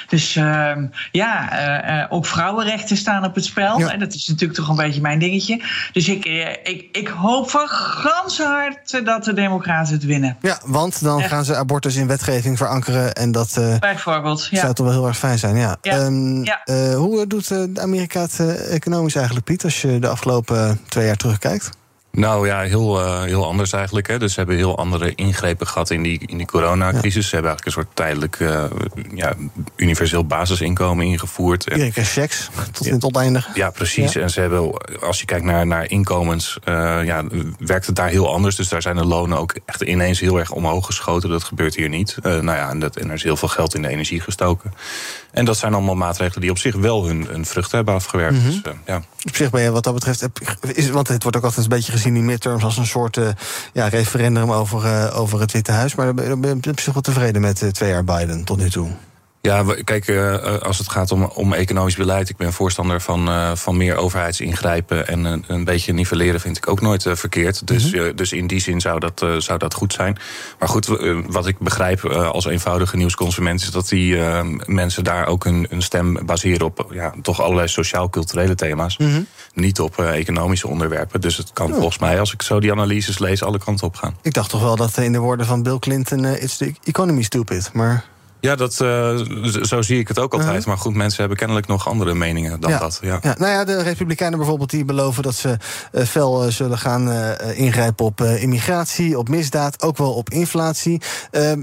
[0.08, 3.78] Dus ehm, ja, ook vrouwenrechten staan op het spel.
[3.78, 3.96] Ja.
[3.96, 5.62] Dat is natuurlijk toch een beetje mijn dingetje.
[5.92, 6.24] Dus ik,
[6.62, 7.68] ik, ik hoop van
[8.36, 10.36] hard dat de Democraten het winnen.
[10.40, 11.28] Ja, want dan Echt.
[11.28, 13.12] gaan ze abortus in wetgeving verankeren.
[13.12, 14.60] En dat uh, Bijvoorbeeld, ja.
[14.60, 15.56] zou toch wel heel erg fijn zijn.
[15.56, 15.76] Ja.
[15.82, 16.04] ja.
[16.04, 16.60] Um, ja.
[16.64, 21.16] Uh, hoe doet de Amerika het economisch eigenlijk, Piet, als je de afgelopen twee jaar
[21.16, 21.70] terugkijkt?
[22.16, 24.06] Nou ja, heel, uh, heel anders eigenlijk.
[24.06, 24.18] Hè.
[24.18, 27.14] Dus ze hebben heel andere ingrepen gehad in die, in die coronacrisis.
[27.14, 27.28] Ja.
[27.28, 28.64] Ze hebben eigenlijk een soort tijdelijk uh,
[29.14, 29.34] ja,
[29.76, 31.64] universeel basisinkomen ingevoerd.
[31.64, 33.50] Iedereen krijgt checks tot in het oneindige.
[33.54, 34.12] Ja, precies.
[34.12, 34.20] Ja.
[34.20, 37.24] En ze hebben, als je kijkt naar, naar inkomens, uh, ja,
[37.58, 38.56] werkt het daar heel anders.
[38.56, 41.30] Dus daar zijn de lonen ook echt ineens heel erg omhoog geschoten.
[41.30, 42.16] Dat gebeurt hier niet.
[42.22, 44.72] nou ja, en, dat, en er is heel veel geld in de energie gestoken.
[45.36, 48.36] En dat zijn allemaal maatregelen die op zich wel hun, hun vruchten hebben afgewerkt.
[48.36, 48.46] Mhm.
[48.46, 48.62] Mm -hmm.
[48.62, 49.02] dus, ja.
[49.28, 50.28] Op zich ben je wat dat betreft,
[50.60, 53.28] is, want het wordt ook altijd een beetje gezien die midterms als een soort uh,
[53.72, 55.94] ja, referendum over, uh, over het Witte Huis.
[55.94, 58.88] Maar ben je op zich wel tevreden met twee jaar Biden tot nu toe.
[59.46, 63.54] Ja, kijk, uh, als het gaat om, om economisch beleid, ik ben voorstander van, uh,
[63.54, 67.66] van meer overheidsingrijpen en een, een beetje nivelleren vind ik ook nooit verkeerd.
[67.66, 68.16] Dus, mm -hmm.
[68.16, 70.18] dus in die zin zou dat, zou dat goed zijn.
[70.58, 70.86] Maar goed,
[71.26, 74.16] wat ik begrijp als eenvoudige nieuwsconsument is dat die
[74.64, 78.98] mensen daar ook hun, hun stem baseren op ja, toch allerlei sociaal-culturele thema's.
[78.98, 79.26] Mm -hmm.
[79.54, 81.20] Niet op economische onderwerpen.
[81.20, 81.74] Dus het kan oh.
[81.74, 84.16] volgens mij, als ik zo die analyses lees, alle kanten op gaan.
[84.22, 87.70] Ik dacht toch wel dat in de woorden van Bill Clinton, it's the economy stupid.
[87.72, 88.04] Maar
[88.40, 89.16] ja, dat, uh,
[89.62, 90.50] zo zie ik het ook altijd.
[90.50, 90.66] Uh -huh.
[90.66, 92.78] Maar goed, mensen hebben kennelijk nog andere meningen dan ja.
[92.78, 92.98] dat.
[93.02, 93.18] Ja.
[93.22, 95.56] Ja, nou ja, de Republikeinen bijvoorbeeld die beloven dat ze
[95.92, 97.10] uh, fel uh, zullen gaan
[97.54, 101.00] ingrijpen op immigratie, op misdaad, ook wel op inflatie.
[101.30, 101.62] Ehm,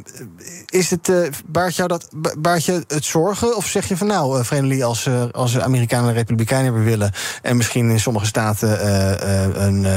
[0.65, 1.11] is het,
[1.45, 3.55] baart, jou dat, baart je het zorgen?
[3.55, 7.89] Of zeg je van nou, Friendly, als, als Amerikanen en Republikeinen hebben willen en misschien
[7.89, 8.87] in sommige staten
[9.63, 9.87] een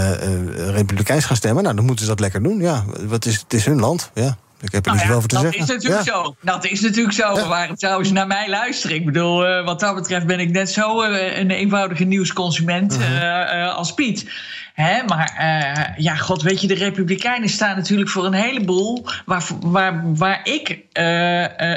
[0.71, 2.61] Republikeins gaan stemmen, nou dan moeten ze dat lekker doen.
[2.61, 4.11] Ja, wat is, het is hun land.
[4.15, 4.37] Ja.
[4.67, 5.63] Ik heb er nou niet ja, over te dat zeggen.
[5.63, 6.13] Is natuurlijk ja.
[6.13, 6.37] zo.
[6.41, 7.35] Dat is natuurlijk zo.
[7.35, 7.49] Ja.
[7.49, 8.97] Waarom zouden ze naar mij luisteren?
[8.97, 13.07] Ik bedoel, uh, wat dat betreft ben ik net zo uh, een eenvoudige nieuwsconsument uh
[13.07, 13.77] -huh.
[13.77, 14.31] als Piet.
[14.75, 20.15] Hè, maar ja, god, weet je, de Republikeinen staan natuurlijk voor een heleboel waar, waar,
[20.15, 20.79] waar ik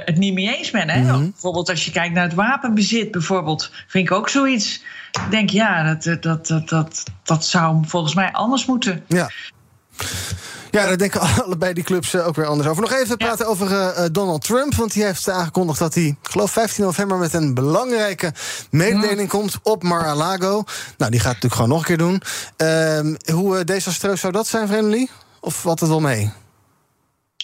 [0.06, 0.90] het niet mee eens ben.
[0.90, 1.00] Hè?
[1.00, 1.08] Mhm.
[1.08, 1.32] Mm -hmm.
[1.32, 4.84] Bijvoorbeeld als je kijkt naar het wapenbezit, bijvoorbeeld, vind ik ook zoiets.
[5.12, 9.04] Ik denk, ja, dat, dat, dat, dat, dat zou volgens mij anders moeten.
[9.08, 9.30] Ja.
[10.72, 12.82] Ja, daar denken allebei die clubs ook weer anders over.
[12.82, 14.76] Nog even praten over uh, Donald Trump.
[14.76, 17.18] Want die heeft aangekondigd dat hij, ik geloof 15 november...
[17.18, 18.34] met een belangrijke
[18.70, 19.38] mededeling ja.
[19.38, 20.64] komt op Mar-a-Lago.
[20.98, 22.22] Nou, die gaat het natuurlijk gewoon nog een keer doen.
[22.58, 25.10] Uh, hoe desastreus zou dat zijn, Friendly?
[25.40, 26.32] Of valt het wel mee?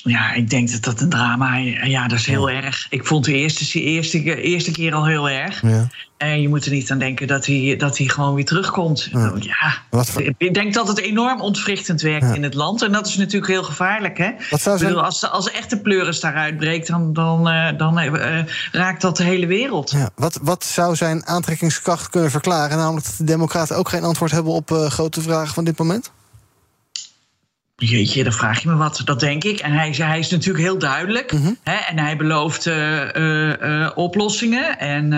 [0.05, 2.61] Ja, ik denk dat dat een drama Ja, dat is heel ja.
[2.61, 2.87] erg.
[2.89, 5.61] Ik vond de eerste, eerste, eerste keer al heel erg.
[5.61, 5.87] Ja.
[6.17, 9.09] En je moet er niet aan denken dat hij, dat hij gewoon weer terugkomt.
[9.11, 9.33] Ja.
[9.39, 10.03] ja.
[10.03, 10.33] Voor...
[10.37, 12.33] Ik denk dat het enorm ontwrichtend werkt ja.
[12.33, 12.81] in het land.
[12.81, 14.17] En dat is natuurlijk heel gevaarlijk.
[14.17, 14.31] Hè?
[14.49, 14.89] Wat zou zijn...
[14.89, 18.39] bedoel, als, als echte pleuris daaruit breekt, dan, dan, uh, dan uh,
[18.71, 19.91] raakt dat de hele wereld.
[19.91, 20.09] Ja.
[20.15, 22.77] Wat, wat zou zijn aantrekkingskracht kunnen verklaren?
[22.77, 26.11] Namelijk dat de Democraten ook geen antwoord hebben op uh, grote vragen van dit moment?
[27.77, 29.01] Jeetje, dan vraag je me wat.
[29.05, 29.59] Dat denk ik.
[29.59, 31.31] En hij, hij is natuurlijk heel duidelijk.
[31.31, 31.41] Mhm.
[31.41, 31.57] Mm -hmm.
[31.63, 34.79] hè, en hij belooft uh, uh, uh, oplossingen.
[34.79, 35.11] En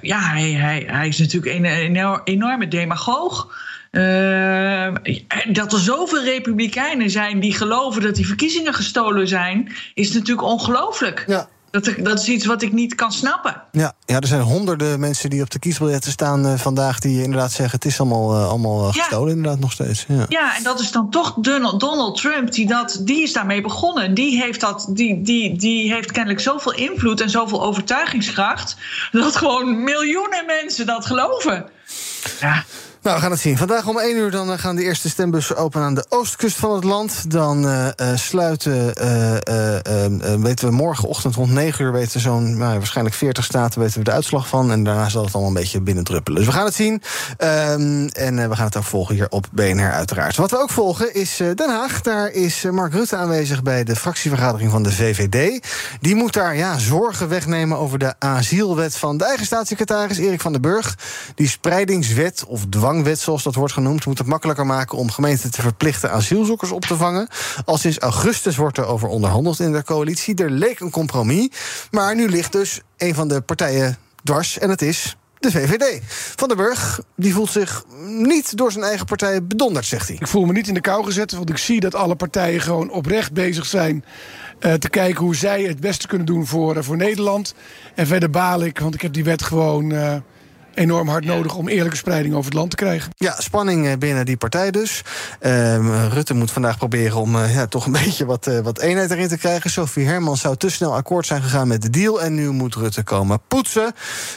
[0.00, 3.56] ja, hij, hij, hij is natuurlijk een, een enorme demagoog.
[3.90, 4.94] eh,
[5.52, 11.24] dat er zoveel republikeinen zijn die geloven dat die verkiezingen gestolen zijn, is natuurlijk ongelooflijk.
[11.26, 11.48] Ja.
[11.70, 13.62] Dat, dat is iets wat ik niet kan snappen.
[13.72, 16.98] Ja, ja, er zijn honderden mensen die op de kiesbiljetten staan uh, vandaag...
[16.98, 19.34] die inderdaad zeggen het is allemaal, uh, allemaal uh, gestolen, ja.
[19.34, 20.04] inderdaad nog steeds.
[20.08, 20.26] Ja.
[20.28, 24.14] ja, en dat is dan toch Donald, Donald Trump, die, dat, die is daarmee begonnen.
[24.14, 28.76] Die heeft, dat, die, die, die heeft kennelijk zoveel invloed en zoveel overtuigingskracht...
[29.12, 31.66] dat gewoon miljoenen mensen dat geloven.
[32.40, 32.64] Ja.
[33.08, 33.56] Nou, we gaan het zien.
[33.56, 36.84] Vandaag om 1 uur dan gaan de eerste stembussen open aan de oostkust van het
[36.84, 37.30] land.
[37.30, 41.92] Dan uh, uh, sluiten, uh, weten we morgenochtend rond 9 uur...
[41.92, 44.72] weten zo'n nou, waarschijnlijk 40 staten weten we de uitslag van.
[44.72, 46.38] En daarna zal het allemaal een beetje binnendruppelen.
[46.38, 46.92] Dus we gaan het zien.
[46.92, 50.36] Um, en we gaan het ook volgen hier op BNR uiteraard.
[50.36, 52.00] Wat we ook volgen is Den Haag.
[52.00, 55.66] Daar is Mark Rutte aanwezig bij de fractievergadering van de VVD.
[56.00, 60.52] Die moet daar ja, zorgen wegnemen over de asielwet van de eigen staatssecretaris Erik van
[60.52, 60.98] den Burg.
[61.34, 65.50] Die spreidingswet of dwang wet, zoals dat wordt genoemd, moet het makkelijker maken om gemeenten
[65.50, 67.28] te verplichten asielzoekers op te vangen.
[67.64, 70.34] Al sinds augustus wordt er over onderhandeld in de coalitie.
[70.34, 71.48] Er leek een compromis,
[71.90, 76.00] maar nu ligt dus een van de partijen dwars en het is de VVD.
[76.36, 80.16] Van der Burg die voelt zich niet door zijn eigen partij bedonderd, zegt hij.
[80.20, 82.90] Ik voel me niet in de kou gezet, want ik zie dat alle partijen gewoon
[82.90, 84.04] oprecht bezig zijn
[84.60, 87.54] uh, te kijken hoe zij het beste kunnen doen voor, uh, voor Nederland.
[87.94, 89.90] En verder baal ik, want ik heb die wet gewoon.
[89.90, 90.16] Uh,
[90.78, 93.12] enorm hard nodig om eerlijke spreiding over het land te krijgen.
[93.16, 95.02] Ja, spanning binnen die partij dus.
[95.40, 99.10] Uh, Rutte moet vandaag proberen om uh, ja, toch een beetje wat, uh, wat eenheid
[99.10, 99.70] erin te krijgen.
[99.70, 102.22] Sophie Hermans zou te snel akkoord zijn gegaan met de deal.
[102.22, 103.92] En nu moet Rutte komen poetsen.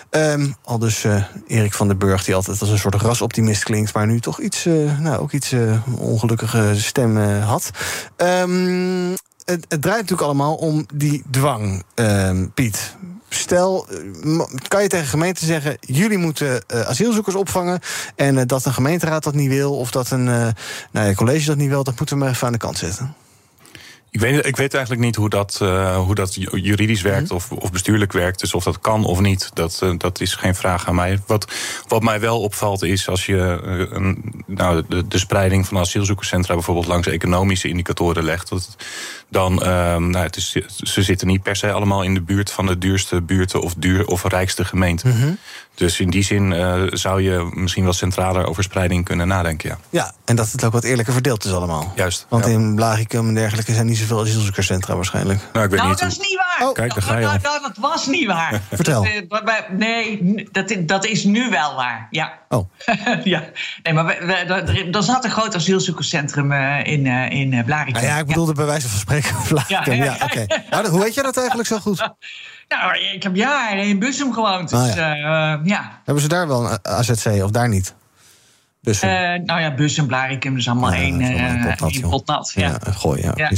[0.10, 1.06] Um, al dus
[1.48, 3.94] Erik van den Burg, die altijd als een soort rasoptimist klinkt...
[3.94, 4.66] maar nu toch iets,
[5.00, 5.56] nou, ook iets
[5.98, 7.70] ongelukkige stem had.
[8.18, 9.10] Um,
[9.46, 11.84] het, het, draait natuurlijk allemaal om die dwang,
[12.54, 12.96] Piet
[13.34, 13.88] stel,
[14.68, 17.80] kan je tegen gemeenten zeggen: jullie moeten uh, asielzoekers opvangen.
[18.16, 20.48] En uh, dat een gemeenteraad dat niet wil, of dat een uh,
[20.92, 23.16] nou ja, college dat niet wil, dat moeten we maar even aan de kant zetten.
[24.10, 25.58] Ik weet, ik weet eigenlijk niet hoe dat,
[25.96, 27.36] hoe dat juridisch werkt mm.
[27.36, 28.40] of, of bestuurlijk werkt.
[28.40, 31.20] Dus of dat kan of niet, dat, dat is geen vraag aan mij.
[31.28, 31.52] Wat,
[31.88, 33.38] wat mij wel opvalt is als je
[33.92, 38.50] een, nou, de, de spreiding van asielzoekerscentra bijvoorbeeld langs economische indicatoren legt.
[38.50, 38.76] Dat,
[39.32, 42.78] dan, nou, het is, ze zitten niet per se allemaal in de buurt van de
[42.78, 45.10] duurste buurten of, duur, of rijkste gemeenten.
[45.10, 45.38] Mm -hmm.
[45.76, 49.70] Dus in die zin uh, zou je misschien wel centraler over spreiding kunnen nadenken.
[49.70, 51.94] Ja, ja en dat het ook wat eerlijker verdeeld is allemaal.
[51.96, 52.26] Juist.
[52.30, 52.52] Want ja.
[52.52, 55.40] in Blagicum en dergelijke zijn niet zoveel asielzoekerscentra waarschijnlijk.
[55.54, 56.68] Nou, ik weet nou niet dat is niet waar.
[56.68, 56.74] Oh.
[56.74, 58.62] Kijk, daar ga je nou, nou, dat was niet waar.
[58.74, 59.08] Vertel.
[59.28, 62.08] Dat, uh, nee, dat, dat is nu wel waar.
[62.10, 62.40] Ja.
[62.50, 62.70] Oh.
[63.24, 63.44] ja.
[63.84, 67.94] Nee, maar we, we, er, er zat een groot asielzoekerscentrum uh, in, uh, in Blarikum.
[67.94, 68.58] Nou ja, ik bedoelde ja.
[68.58, 69.21] bij wijze van spreken
[69.68, 70.46] Ja, ja, ja oké.
[70.70, 70.90] Okay.
[70.90, 72.10] hoe weet je dat eigenlijk zo goed?
[72.68, 74.70] Nou, ik heb jaren in Bussum gewoond.
[74.70, 75.62] Dus, Ah, ja.
[75.64, 76.02] ja.
[76.06, 77.94] Hebben ze daar wel een AZC of daar niet?
[78.82, 79.10] Bussum.
[79.46, 82.52] nou ja, Bussum, Blarikum is allemaal één uh, potnat.
[82.56, 83.32] Ja, ja gooi, ja.
[83.36, 83.50] ja.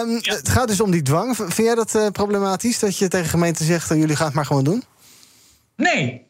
[0.00, 1.36] Um, het gaat dus om die dwang.
[1.36, 3.88] Vind jij dat problematisch dat je tegen gemeenten zegt...
[3.88, 4.84] jullie gaan het maar gewoon doen?
[5.76, 6.29] Nee,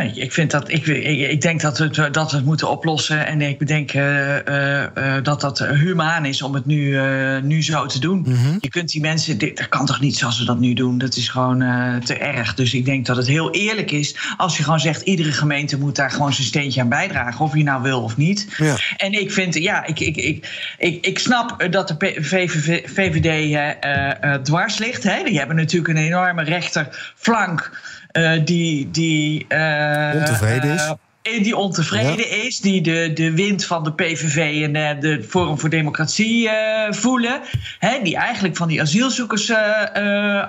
[0.00, 2.70] Nee, ik, vind dat, ik, ik, ik denk dat we, het, dat we het moeten
[2.70, 3.26] oplossen.
[3.26, 7.00] En ik bedenk uh, uh, uh, dat dat humaan is om het nu,
[7.42, 8.20] nu zo te doen.
[8.20, 8.56] Mhm.
[8.60, 9.38] Je kunt die mensen.
[9.38, 10.98] Dit, dat kan toch niet zoals we dat nu doen?
[10.98, 11.58] Dat is gewoon
[12.04, 12.54] te erg.
[12.54, 15.96] Dus ik denk dat het heel eerlijk is als je gewoon zegt: iedere gemeente moet
[15.96, 17.44] daar gewoon zijn steentje aan bijdragen.
[17.44, 18.48] Of je nou wil of niet.
[18.56, 18.76] Ja.
[18.96, 24.78] En ik vind, ja, ik, ik, ik, ik, ik snap dat de VVD, VVD dwars
[24.78, 25.02] ligt.
[25.02, 25.22] Hè.
[25.24, 27.70] Die hebben natuurlijk een enorme rechterflank.
[28.16, 30.82] Uh, die, die uh, ontevreden is.
[30.82, 32.44] Uh, die ontevreden ja.
[32.44, 36.50] is, die de, de wind van de PVV en de Forum voor Democratie
[36.90, 37.40] voelen.
[37.78, 39.52] Hè, die eigenlijk van die asielzoekers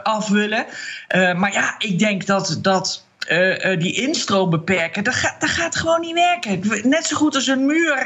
[0.03, 0.65] af willen.
[1.35, 2.59] maar ja, ik denk dat.
[2.61, 3.05] dat
[3.77, 6.61] die instroom beperken, dat, ga, dat gaat gewoon niet werken.
[6.89, 7.97] Net zo goed als een muur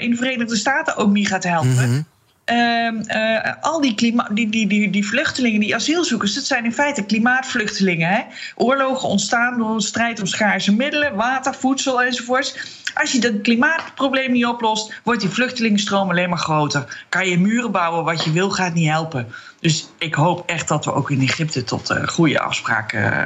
[0.00, 1.90] in de Verenigde Staten ook niet gaat helpen.
[1.90, 2.00] Mhm.
[2.46, 6.72] Uh, uh, al die, klima die, die, die, die vluchtelingen, die asielzoekers, dat zijn in
[6.72, 8.08] feite klimaatvluchtelingen.
[8.08, 8.20] Hè?
[8.54, 12.80] Oorlogen ontstaan door een strijd om schaarse middelen, water, voedsel enzovoorts.
[12.94, 17.04] Als je dat klimaatprobleem niet oplost, wordt die vluchtelingenstroom alleen maar groter.
[17.08, 19.32] Kan je muren bouwen, wat je wil, gaat niet helpen.
[19.60, 23.24] Dus ik hoop echt dat we ook in Egypte tot uh, goede afspraken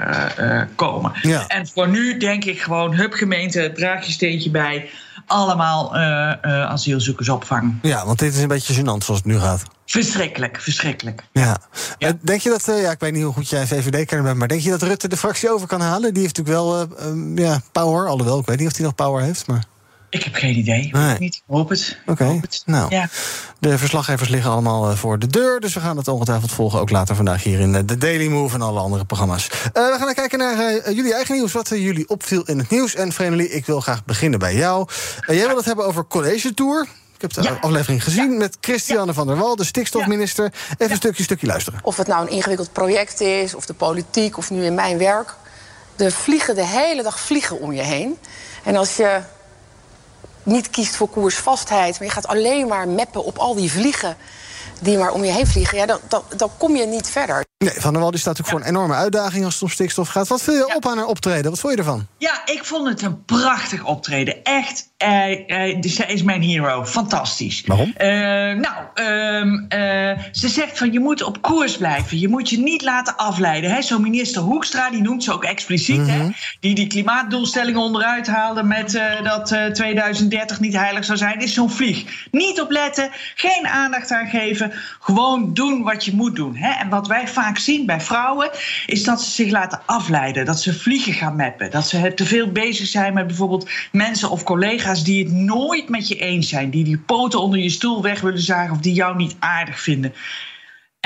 [0.75, 1.13] komen.
[1.23, 1.47] Ja.
[1.47, 4.89] En voor nu denk ik gewoon, hup gemeente, draag je steentje bij
[5.27, 7.79] allemaal uh, uh, asielzoekers opvangen.
[7.83, 9.63] Ja, want dit is een beetje gênant zoals het nu gaat.
[9.87, 11.25] Verschrikkelijk, verschrikkelijk.
[11.33, 11.57] Ja.
[11.99, 12.09] ja.
[12.09, 14.61] Uh, denk je dat, ja, ik weet niet hoe goed jij VVD-kenner bent, maar denk
[14.61, 16.15] je dat Rutte de fractie over kan halen?
[16.15, 16.89] Die heeft natuurlijk wel
[17.35, 19.65] ja, power, alhoewel, ik weet niet of hij nog power heeft, maar...
[20.17, 20.89] Ik heb geen idee.
[20.93, 21.19] Nee.
[21.19, 21.35] Niet.
[21.35, 21.99] Ik hoop het.
[22.07, 22.95] Oké, nou.
[22.95, 23.09] Ja.
[23.59, 25.61] De verslaggevers liggen allemaal eh, voor de deur.
[25.61, 26.81] Dus we gaan het ongetwijfeld volgen.
[26.81, 29.49] Ook later vandaag hier in eh, de Daily Move en alle andere programma's.
[29.49, 31.53] Eh, we gaan kijken naar jullie eigen nieuws.
[31.53, 32.95] Wat eh, jullie opviel in het nieuws.
[32.95, 34.89] En Vrenelie, ik wil graag beginnen bij jou.
[35.27, 36.87] Jij wil het hebben over College Tour.
[37.15, 40.53] Ik heb de aflevering gezien met Christiane van der Wal, de stikstofminister.
[40.79, 41.81] Even een stukje, stukje luisteren.
[41.83, 45.35] Of het nou een ingewikkeld project is, of de politiek, of nu in mijn werk.
[45.97, 48.17] Er vliegen de hele dag vliegen om je heen.
[48.65, 49.21] En als je
[50.47, 54.17] niet kiest voor koersvastheid, maar je gaat alleen maar meppen op al die vliegen
[54.81, 57.45] die maar om je heen vliegen, ja, dan, dan, dan kom je niet verder.
[57.59, 60.09] Nee, Van der Wal die staat natuurlijk voor een enorme uitdaging als het om stikstof
[60.09, 60.29] gaat.
[60.29, 61.51] Wat viel je op aan haar optreden?
[61.51, 62.07] Wat vond je ervan?
[62.19, 64.43] Ja, ik vond het een prachtig optreden.
[64.43, 66.85] Echt, eh, eh, dus zij is mijn hero.
[66.85, 67.63] Fantastisch.
[67.67, 67.93] Waarom?
[67.97, 72.19] Eh, nou, ehm, eh, ze zegt van je moet op koers blijven.
[72.19, 73.71] Je moet je niet laten afleiden.
[73.71, 73.83] Hè?
[73.83, 76.07] Zo minister Hoekstra, die noemt ze ook expliciet.
[76.07, 76.29] hè?
[76.61, 81.39] Die die klimaatdoelstellingen onderuit haalde met eh, dat eh, 2030 niet heilig zou zijn.
[81.41, 82.27] Is zo'n vlieg.
[82.31, 84.66] Niet op letten, geen aandacht aan geven.
[85.01, 86.57] Gewoon doen wat je moet doen.
[86.57, 86.71] Hè?
[86.71, 88.51] En wat wij vaak zien bij vrouwen,
[88.87, 90.45] is dat ze zich laten afleiden.
[90.45, 91.71] Dat ze vliegen gaan meppen.
[91.71, 96.09] Dat ze te veel bezig zijn met bijvoorbeeld mensen of collega's die het nooit met
[96.09, 96.71] je eens zijn.
[96.71, 100.15] Die die poten onder je stoel weg willen zagen of die jou niet aardig vinden.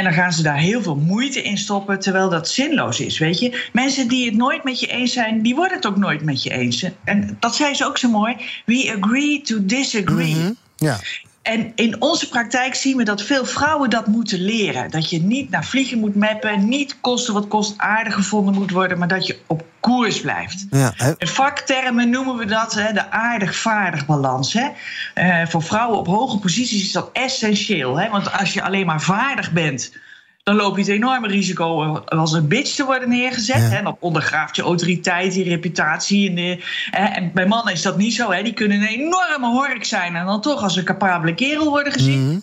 [0.00, 3.38] En dan gaan ze daar heel veel moeite in stoppen, terwijl dat zinloos is, weet
[3.38, 3.68] je.
[3.72, 6.50] Mensen die het nooit met je eens zijn, die worden het ook nooit met je
[6.50, 6.84] eens.
[7.04, 8.36] En dat zei ze ook zo mooi.
[8.64, 10.54] We agree to disagree.
[10.76, 10.98] Ja.
[11.42, 14.90] En in onze praktijk zien we dat veel vrouwen dat moeten leren.
[14.90, 18.98] Dat je niet naar vliegen moet mappen, niet kosten wat kost aardig gevonden moet worden,
[18.98, 20.66] maar dat je op koers blijft.
[20.70, 20.94] Ja?
[21.16, 24.52] In vaktermen noemen we dat hè, de aardig-vaardig balans.
[24.52, 24.68] Hè.
[25.14, 28.00] Eh, voor vrouwen op hoge posities is dat essentieel.
[28.00, 29.92] Hè, want als je alleen maar vaardig bent,
[30.50, 33.56] dan loop je het enorme risico als een bitch te worden neergezet.
[33.56, 33.62] Ja.
[33.62, 33.82] Hè.
[33.82, 36.28] Dan ondergraaft je autoriteit, je reputatie.
[36.28, 38.30] En, de, hè, en bij mannen is dat niet zo.
[38.30, 38.42] Hè.
[38.42, 42.42] Die kunnen een enorme hork zijn en dan toch als een capabele kerel worden gezien.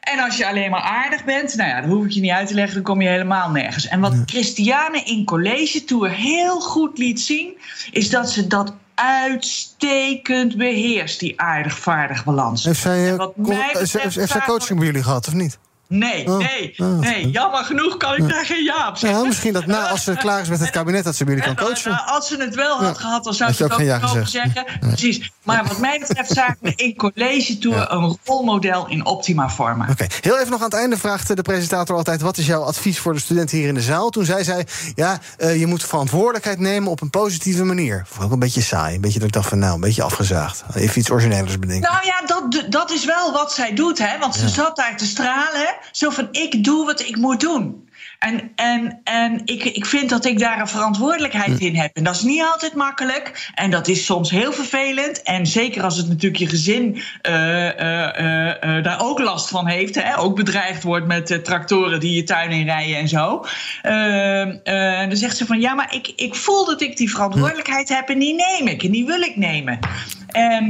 [0.00, 2.48] En als je alleen maar aardig bent, nou ja, dat hoef ik je niet uit
[2.48, 3.88] te leggen, dan kom je helemaal nergens.
[3.88, 7.58] En wat Christiane in College Tour heel goed liet zien,
[7.90, 12.64] is dat ze dat uitstekend beheerst, die aardig-vaardig balans.
[12.64, 15.26] Heeft zij, eh, wat mij heeft zij- betreft heeft zij vaak coaching bij jullie gehad,
[15.26, 15.58] of niet?
[15.92, 17.30] Nee, Oh, nee, oh, nee.
[17.30, 19.26] Jammer genoeg kan ik daar geen ja op zeggen.
[19.26, 21.90] Misschien dat na, als ze klaar is met het kabinet, dat ze jullie kan coachen.
[21.90, 24.28] Nou, als ze het wel had gehad, dan zou ik je het ook ja mogen
[24.28, 24.64] zeggen.
[24.80, 25.30] Precies.
[25.42, 29.86] Maar wat mij betreft zagen we in College Tour een rolmodel in optima forma.
[29.90, 32.20] Oké, heel even nog aan het einde vraagt de presentator altijd...
[32.20, 34.10] wat is jouw advies voor de studenten hier in de zaal?
[34.10, 34.62] Toen zij zei,
[34.94, 38.04] ja, eh, je moet verantwoordelijkheid nemen op een positieve manier.
[38.06, 38.94] Vond ik ook een beetje saai.
[38.94, 40.62] Een beetje dat ik dacht van, nou, een beetje afgezaagd.
[40.74, 41.90] Even iets origineels bedenken.
[41.92, 44.18] Nou ja, dat, dat is wel wat zij doet, hè?
[44.18, 44.48] Want ze Ja.
[44.48, 45.74] zat daar te stralen.
[45.90, 47.90] Zo van: ik doe wat ik moet doen.
[48.18, 51.96] En, en, en ik, ik vind dat ik daar een verantwoordelijkheid in heb.
[51.96, 53.50] En dat is niet altijd makkelijk.
[53.54, 55.22] En dat is soms heel vervelend.
[55.22, 59.94] En zeker als het natuurlijk je gezin eh, eh, eh, daar ook last van heeft.
[59.94, 60.18] Hè?
[60.18, 63.44] Ook bedreigd wordt met tractoren die je tuin in rijden en zo.
[63.82, 67.10] Eh, eh, en dan zegt ze van ja, maar ik, ik voel dat ik die
[67.10, 68.82] verantwoordelijkheid heb en die neem ik.
[68.82, 69.78] En die wil ik nemen.
[70.26, 70.64] En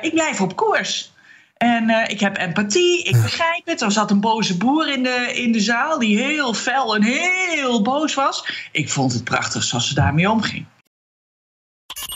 [0.00, 1.12] ik blijf op koers.
[1.64, 3.80] En eh, ik heb empathie, ik begrijp het.
[3.80, 7.82] Er zat een boze boer in de, in de zaal die heel fel en heel
[7.82, 8.46] boos was.
[8.72, 10.66] Ik vond het prachtig zoals ze daarmee omging.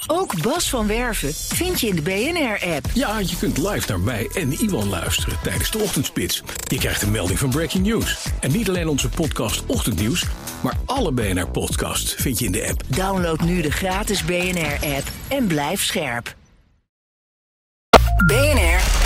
[0.07, 2.87] Ook Bas van Werven vind je in de BNR-app.
[2.95, 6.43] Ja, je kunt live naar mij en Iwan luisteren tijdens de ochtendspits.
[6.67, 8.27] Je krijgt een melding van Breaking News.
[8.41, 10.25] En niet alleen onze podcast Ochtendnieuws,
[10.63, 12.83] maar alle BNR-podcasts vind je in de app.
[12.87, 16.37] Download nu de gratis BNR-app en blijf scherp.
[18.27, 18.98] BNR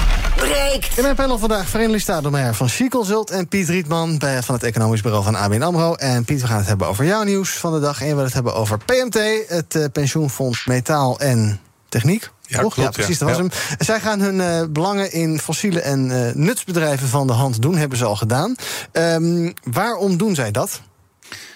[0.48, 0.96] breekt.
[0.96, 3.30] In mijn panel vandaag Vereniging Stadelmeijer van She Consult...
[3.30, 5.94] en Piet Rietman bij, van het economisch bureau van ABN AMRO.
[5.94, 8.00] En Piet, we gaan het hebben over jouw nieuws van de dag.
[8.00, 9.18] En we willen het hebben over PMT,
[9.48, 12.30] het eh, pensioenfonds Metaal en Techniek.
[12.46, 12.74] Ja, Toch?
[12.74, 13.26] klopt, ja, precies, ja.
[13.26, 13.58] dat was Ja.
[13.68, 13.76] hem.
[13.86, 17.98] Zij gaan hun eh, belangen in fossiele en eh, nutsbedrijven van de hand doen, hebben
[17.98, 18.54] ze al gedaan.
[18.92, 20.80] Ehm, waarom doen zij dat?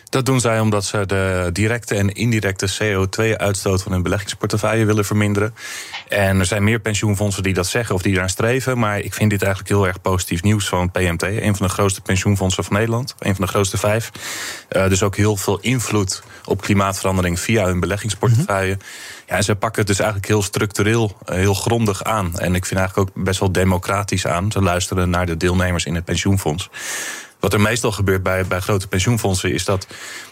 [0.09, 5.55] Dat doen zij omdat ze de directe en indirecte CO2-uitstoot van hun beleggingsportefeuille willen verminderen.
[6.09, 8.79] En er zijn meer pensioenfondsen die dat zeggen of die eraan streven.
[8.79, 11.23] Maar ik vind dit eigenlijk heel erg positief nieuws van PMT.
[11.23, 13.15] Een van de grootste pensioenfondsen van Nederland.
[13.19, 14.11] Een van de grootste vijf.
[14.69, 18.79] Eh, dus ook heel veel invloed op klimaatverandering via hun beleggingsportefeuille.
[19.27, 22.39] Ja, en ze pakken het dus eigenlijk heel structureel, eh, heel grondig aan.
[22.39, 24.53] En ik vind eigenlijk ook best wel democratisch aan.
[24.53, 26.71] Ze luisteren naar de deelnemers in het pensioenfonds.
[27.41, 29.87] Wat er meestal gebeurt bij, bij grote pensioenfondsen is dat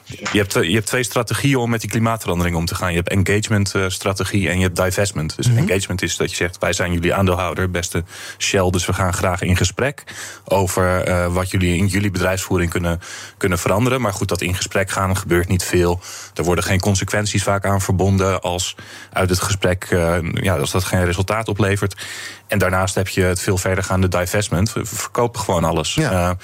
[0.05, 2.91] je hebt, je hebt twee strategieën om met die klimaatverandering om te gaan.
[2.91, 5.37] Je hebt engagement-strategie en je hebt divestment.
[5.37, 8.05] Dus engagement is dat je zegt: wij zijn jullie aandeelhouder, beste
[8.39, 8.71] Shell.
[8.71, 10.05] Dus we gaan graag in gesprek
[10.45, 13.01] over uh, wat jullie in jullie bedrijfsvoering kunnen,
[13.37, 14.01] kunnen veranderen.
[14.01, 16.01] Maar goed, dat in gesprek gaan gebeurt niet veel.
[16.35, 18.77] Er worden geen consequenties vaak aan verbonden als
[19.13, 22.07] uit het gesprek, uh, ja, als dat geen resultaat oplevert.
[22.47, 24.73] En daarnaast heb je het veel verdergaande divestment.
[24.73, 25.95] We verkopen gewoon alles.
[25.95, 26.37] Ja.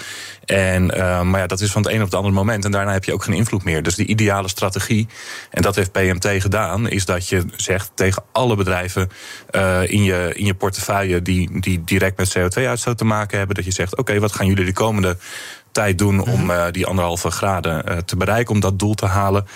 [0.46, 0.86] Uh, en,
[1.30, 2.64] maar ja, dat is van het een op het andere moment.
[2.64, 3.82] En daarna heb je ook geen invloed meer.
[3.82, 5.08] Dus de ideale strategie,
[5.50, 9.10] en dat heeft PMT gedaan, is dat je zegt tegen alle bedrijven
[9.50, 13.64] uh, in, je, in je portefeuille die, die direct met CO2-uitstoot te maken hebben, dat
[13.64, 15.16] je zegt: oké, okay, wat gaan jullie de komende
[15.72, 19.46] tijd doen om uh, die anderhalve graden uh, te bereiken, om dat doel te halen?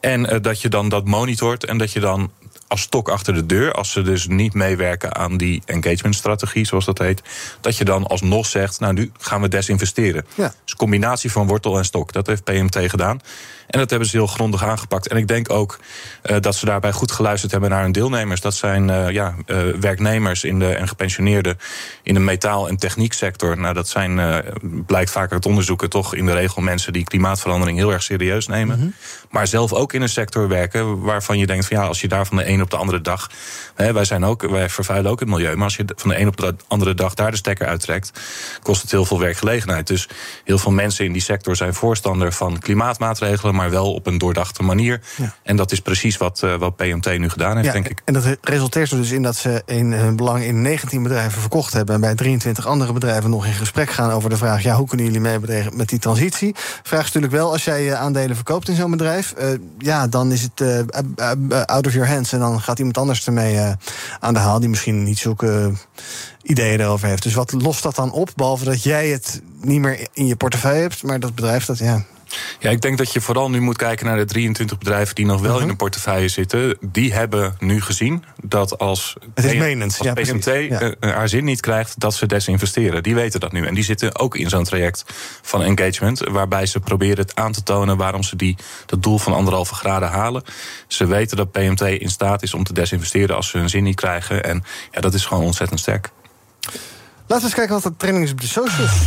[0.00, 2.30] En dat je dan dat monitort en dat je dan
[2.72, 6.98] als stok achter de deur, als ze dus niet meewerken aan die engagementstrategie, zoals dat
[6.98, 7.22] heet,
[7.60, 10.26] dat je dan alsnog zegt, nou nu gaan we desinvesteren.
[10.34, 10.54] Ja.
[10.64, 13.20] Dus combinatie van wortel en stok, dat heeft PMT gedaan.
[13.66, 15.08] En dat hebben ze heel grondig aangepakt.
[15.08, 15.78] En ik denk ook
[16.24, 18.40] uh, dat ze daarbij goed geluisterd hebben naar hun deelnemers.
[18.40, 21.58] Dat zijn uh, ja, uh, werknemers in de, en gepensioneerden
[22.02, 23.58] in de metaal- en technieksector.
[23.58, 24.42] Nou, dat zijn,
[24.86, 28.76] blijkt vaak uit onderzoeken, toch in de regel mensen die klimaatverandering heel erg serieus nemen.
[28.76, 28.94] Mm -hmm.
[29.30, 32.26] Maar zelf ook in een sector werken waarvan je denkt van ja, als je daar
[32.26, 33.30] van de een op de andere dag.
[33.74, 35.54] Hè, wij, zijn ook, wij vervuilen ook het milieu.
[35.54, 38.20] Maar als je van de een op de andere dag daar de stekker uittrekt,
[38.62, 39.86] kost het heel veel werkgelegenheid.
[39.86, 40.08] Dus
[40.44, 44.62] heel veel mensen in die sector zijn voorstander van klimaatmaatregelen, maar wel op een doordachte
[44.62, 45.00] manier.
[45.16, 45.34] Ja.
[45.42, 48.02] En dat is precies wat, uh, wat PMT nu gedaan heeft, ja, denk ik.
[48.04, 51.72] En dat resulteert er dus in dat ze in hun belang in 19 bedrijven verkocht
[51.72, 51.94] hebben.
[51.94, 55.06] En bij 23 andere bedrijven nog in gesprek gaan over de vraag: ja, hoe kunnen
[55.06, 55.38] jullie mee
[55.72, 56.54] met die transitie?
[56.82, 59.48] Vraag is natuurlijk wel, als jij aandelen verkoopt in zo'n bedrijf, uh,
[59.78, 60.78] ja, dan is het uh,
[61.64, 62.32] out of your hands.
[62.32, 63.72] En dan gaat iemand anders ermee uh,
[64.20, 65.72] aan de haal, die misschien niet zulke
[66.42, 67.22] ideeën erover heeft.
[67.22, 68.30] Dus wat lost dat dan op?
[68.36, 72.04] Behalve dat jij het niet meer in je portefeuille hebt, maar dat bedrijf dat, ja.
[72.58, 75.40] Ja, ik denk dat je vooral nu moet kijken naar de 23 bedrijven die nog
[75.40, 75.62] wel uh -huh.
[75.62, 76.78] in een portefeuille zitten.
[76.80, 80.82] Die hebben nu gezien dat als, het is menens, als ja, PMT ja.
[80.82, 83.02] uh, haar zin niet krijgt, dat ze desinvesteren.
[83.02, 83.66] Die weten dat nu.
[83.66, 85.04] En die zitten ook in zo'n traject
[85.42, 88.56] van engagement, waarbij ze proberen het aan te tonen waarom ze die,
[88.86, 90.42] dat doel van anderhalve graden halen.
[90.86, 93.96] Ze weten dat PMT in staat is om te desinvesteren als ze hun zin niet
[93.96, 94.44] krijgen.
[94.44, 96.10] En ja, dat is gewoon ontzettend sterk.
[97.26, 99.00] Laten we eens kijken wat de training is op de socials.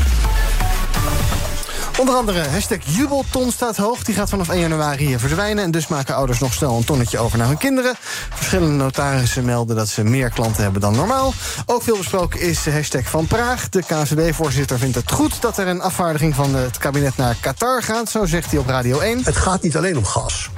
[1.98, 4.04] Onder andere hashtag jubelton staat hoog.
[4.04, 5.64] Die gaat vanaf 1 januari verdwijnen.
[5.64, 7.96] En dus maken ouders nog snel een tonnetje over naar hun kinderen.
[8.34, 11.34] Verschillende notarissen melden dat ze meer klanten hebben dan normaal.
[11.66, 13.70] Ook veel besproken is hashtag van Praag.
[13.70, 18.10] De KNVB-voorzitter vindt het goed dat er een afvaardiging van het kabinet naar Qatar gaat.
[18.10, 19.22] Zo zegt hij op Radio 1.
[19.24, 20.50] Het gaat niet alleen om gas.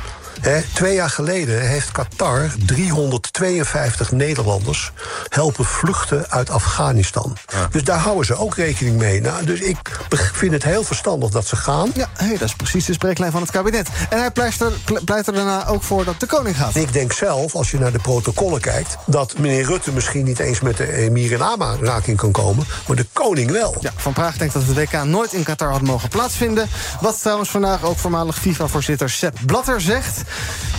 [0.41, 4.91] He, twee jaar geleden heeft Qatar 352 Nederlanders
[5.29, 7.37] helpen vluchten uit Afghanistan.
[7.47, 7.67] Ja.
[7.71, 9.21] Dus daar houden ze ook rekening mee.
[9.21, 9.99] Nou, dus ik
[10.33, 11.91] vind het heel verstandig dat ze gaan.
[11.93, 13.89] Ja, hey, dat is precies de spreeklijn van het kabinet.
[14.09, 16.75] En hij pleit er, pleit er daarna ook voor dat de koning gaat.
[16.75, 18.97] Ik denk zelf, als je naar de protocollen kijkt...
[19.05, 22.65] dat meneer Rutte misschien niet eens met de emir in aanraking kan komen...
[22.87, 23.75] maar de koning wel.
[23.79, 26.69] Ja, Van Praag denkt dat het WK nooit in Qatar had mogen plaatsvinden.
[27.01, 30.21] Wat trouwens vandaag ook voormalig FIFA-voorzitter Sepp Blatter zegt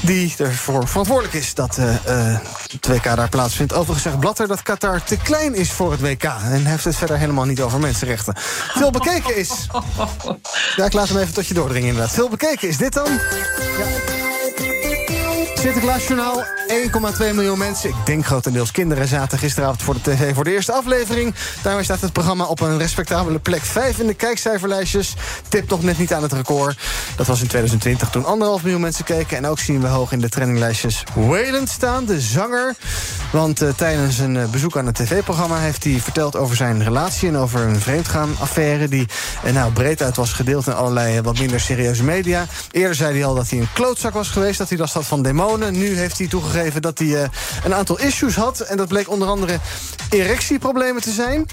[0.01, 1.95] die ervoor verantwoordelijk is dat uh,
[2.71, 3.73] het WK daar plaatsvindt.
[3.73, 6.25] Overigens zegt Blatter dat Qatar te klein is voor het WK.
[6.25, 8.35] En heeft het verder helemaal niet over mensenrechten.
[8.75, 9.67] Veel bekeken is...
[10.77, 12.15] Ja, ik laat hem even tot je doordringen inderdaad.
[12.15, 13.21] Veel bekeken is dit dan...
[13.79, 14.18] Ja.
[15.59, 17.89] Sinterklaasjournaal, 1,2 miljoen mensen.
[17.89, 21.35] Ik denk grotendeels kinderen zaten gisteravond voor de tv voor de eerste aflevering.
[21.63, 25.15] Daarmee staat het programma op een respectabele plek 5 in de kijkcijferlijstjes.
[25.49, 26.79] Tip nog net niet aan het record.
[27.17, 29.37] Dat was in 2020 toen anderhalf miljoen mensen keken.
[29.37, 32.75] En ook zien we hoog in de trendinglijstjes Wayland staan, de zanger.
[33.33, 37.29] Want uh, tijdens een uh, bezoek aan het tv-programma heeft hij verteld over zijn relatie...
[37.29, 39.07] en over een vreemdgaan-affaire die
[39.45, 40.67] uh, nou, breed uit was gedeeld...
[40.67, 42.47] in allerlei wat minder serieuze media.
[42.71, 45.23] Eerder zei hij al dat hij een klootzak was geweest, dat hij last had van
[45.23, 45.48] demonen.
[45.57, 47.31] Nu heeft hij toegegeven dat hij
[47.65, 48.61] een aantal issues had.
[48.61, 49.59] En dat bleek onder andere
[50.11, 51.47] erectieproblemen te zijn.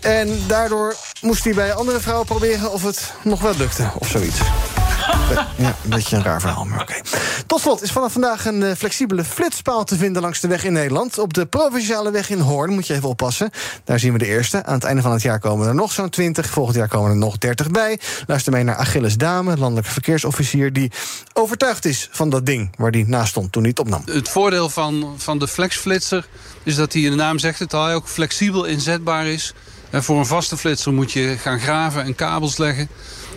[0.00, 4.38] En daardoor moest hij bij andere vrouwen proberen of het nog wel lukte, of zoiets.
[5.56, 6.94] Ja, een beetje een raar verhaal, maar oké.
[7.46, 10.72] Tot slot is vanaf vandaag een uh, flexibele flitspaal te vinden langs de weg in
[10.72, 11.18] Nederland.
[11.18, 13.50] Op de provinciale weg in Hoorn, moet je even oppassen.
[13.84, 14.64] Daar zien we de eerste.
[14.64, 16.46] Aan het einde van het jaar komen er nog zo'n 20.
[16.46, 17.98] Volgend jaar komen er nog 30 bij.
[18.26, 20.72] Luister mee naar Achilles Dame, landelijke verkeersofficier...
[20.72, 20.92] die
[21.32, 24.02] overtuigd is van dat ding waar die naast stond toen hij het opnam.
[24.04, 26.26] Het voordeel van, van de flexflitser
[26.62, 29.54] is dat hij, de naam zegt het al, ook flexibel inzetbaar is.
[29.90, 32.88] En voor een vaste flitser moet je gaan graven en kabels leggen.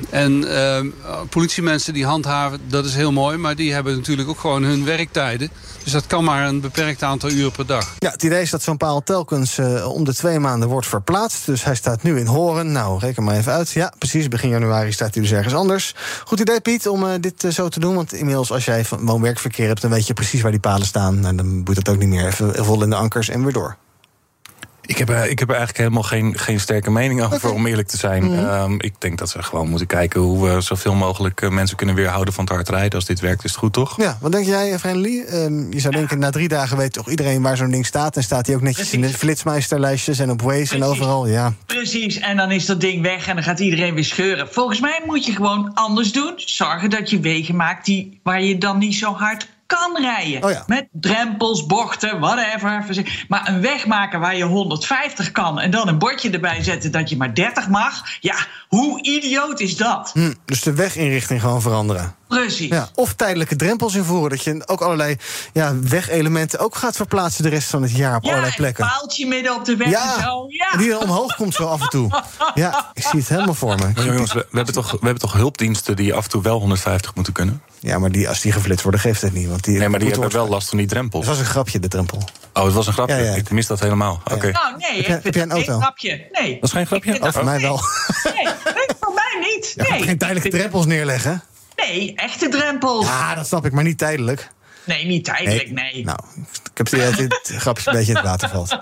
[0.10, 0.88] En ehm,
[1.30, 3.38] politiemensen die handhaven, dat is heel mooi.
[3.38, 5.50] Maar die hebben natuurlijk ook gewoon hun werktijden.
[5.84, 7.96] Dus dat kan maar een beperkt aantal uren per dag.
[8.00, 11.46] Ja, het idee is dat zo'n paal telkens eh, om de twee maanden wordt verplaatst.
[11.46, 12.72] Dus hij staat nu in Horen.
[12.72, 13.72] Nou, reken maar even uit.
[13.72, 14.28] Ja, precies.
[14.28, 15.96] Begin januari staat hij dus ergens anders.
[16.26, 17.96] Goed idee, Piet, om eh, dit eh, zo te doen.
[17.96, 21.16] Want inmiddels, als jij woon-werkverkeer hebt, dan weet je precies waar die palen staan.
[21.16, 23.54] En nou, dan moet het ook niet meer even vol in de ankers en weer
[23.54, 23.78] door.
[24.86, 27.98] Ik heb, ik heb er eigenlijk helemaal geen, geen sterke mening over, om eerlijk te
[27.98, 28.24] zijn.
[28.24, 28.34] Mhm.
[28.34, 31.96] Ehm, ik denk dat we gewoon moeten kijken hoe we zoveel mogelijk eh, mensen kunnen
[31.96, 32.94] weerhouden van het hard rijden.
[32.94, 33.98] Als dit werkt, is het goed, toch?
[33.98, 35.26] Ja, wat denk jij, Friendly?
[35.34, 38.16] Um, je zou denken, na drie dagen weet toch iedereen waar zo'n ding staat.
[38.16, 41.28] En staat hij ook netjes in de flitsmeisterlijstjes en op Waze en overal.
[41.28, 41.54] Ja.
[41.66, 44.48] Precies, en dan is dat ding weg en dan gaat iedereen weer scheuren.
[44.52, 46.34] Volgens mij moet je gewoon anders doen.
[46.36, 50.44] Zorgen dat je wegen maakt die, waar je dan niet zo hard kan rijden.
[50.44, 50.64] Oh ja.
[50.68, 52.86] Met drempels, bochten, whatever.
[53.28, 57.10] Maar een weg maken waar je 150 kan en dan een bordje erbij zetten dat
[57.10, 58.04] je maar 30 mag.
[58.20, 58.36] Ja,
[58.68, 60.12] hoe idioot is dat?
[60.14, 62.16] Hm, dus de weginrichting gewoon veranderen.
[62.42, 62.70] Precies.
[62.70, 64.30] Ja, of tijdelijke drempels invoeren.
[64.30, 65.16] Dat je ook allerlei
[65.54, 68.84] ja, wegelementen ook gaat verplaatsen de rest van het jaar op ja, allerlei plekken.
[68.84, 70.46] Een paaltje midden op de weg Ja, en zo.
[70.48, 70.78] Ja.
[70.78, 72.22] die omhoog komt zo af en toe.
[72.54, 73.92] Ja, ik zie het helemaal voor me.
[73.96, 76.60] Maar jongens, we, we hebben toch, we hebben toch hulpdiensten die af en toe wel
[76.60, 77.62] 150 moeten kunnen?
[77.80, 79.48] Ja, maar die, als die geflitst worden, geeft het niet.
[79.50, 81.26] Want die Nee, maar die hebben wel last van die drempels.
[81.26, 82.24] Dat was een grapje, de drempel.
[82.54, 83.16] Oh, het was een grapje.
[83.16, 83.34] Ja, ja.
[83.36, 84.22] Ik mis dat helemaal.
[84.32, 84.52] Oké.
[84.52, 85.80] Nou, nee, Heb heb jij een het geen auto?
[85.82, 86.28] grapje.
[86.32, 86.54] Nee.
[86.54, 87.22] Dat is geen grapje?
[87.22, 87.80] Oh, voor mij wel.
[88.24, 89.74] Nee, nee, voor mij niet.
[89.90, 90.04] Nee.
[90.04, 91.44] geen tijdelijke drempels neerleggen?
[91.88, 93.06] Nee, echte drempels.
[93.06, 94.50] Ja, dat snap ik, maar niet tijdelijk.
[94.86, 96.04] Nee, niet tijdelijk, nee.
[96.06, 96.20] Nou,
[96.72, 98.78] ik heb het idee dat dit grapje een beetje in het water valt.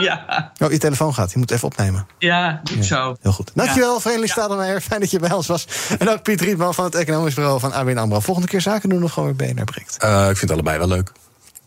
[0.00, 1.32] Ja, Oh, je telefoon gaat.
[1.32, 2.06] Je moet even opnemen.
[2.18, 3.16] ja, goed zo.
[3.20, 3.50] Heel goed.
[3.54, 4.32] Dankjewel, Verenigd ja.
[4.32, 4.80] Stadelmeijer.
[4.80, 5.66] Fijn dat je bij ons was.
[5.98, 8.20] En ook Piet Rietman van het Economisch Bureau van ABN AMRO.
[8.20, 9.96] Volgende keer zaken doen of gewoon weer BNR breekt?
[9.96, 11.12] Eh, ik vind het allebei wel leuk.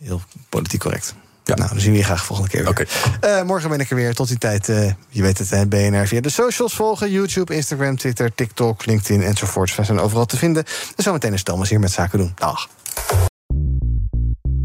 [0.04, 1.16] Heel politiek correct.
[1.44, 1.56] Ja.
[1.56, 2.70] Nou, dan zien we je graag volgende keer weer.
[2.70, 2.86] Oké.
[3.20, 4.14] Eh, morgen ben ik er weer.
[4.14, 7.12] Tot die tijd, eh, je weet het, hè, BNR via de socials volgen.
[7.12, 9.76] YouTube, Instagram, Twitter, TikTok, LinkedIn enzovoorts.
[9.76, 10.64] We zijn overal te vinden.
[10.96, 12.34] En zometeen is Thomas hier met Zaken doen.
[12.36, 12.70] Dag.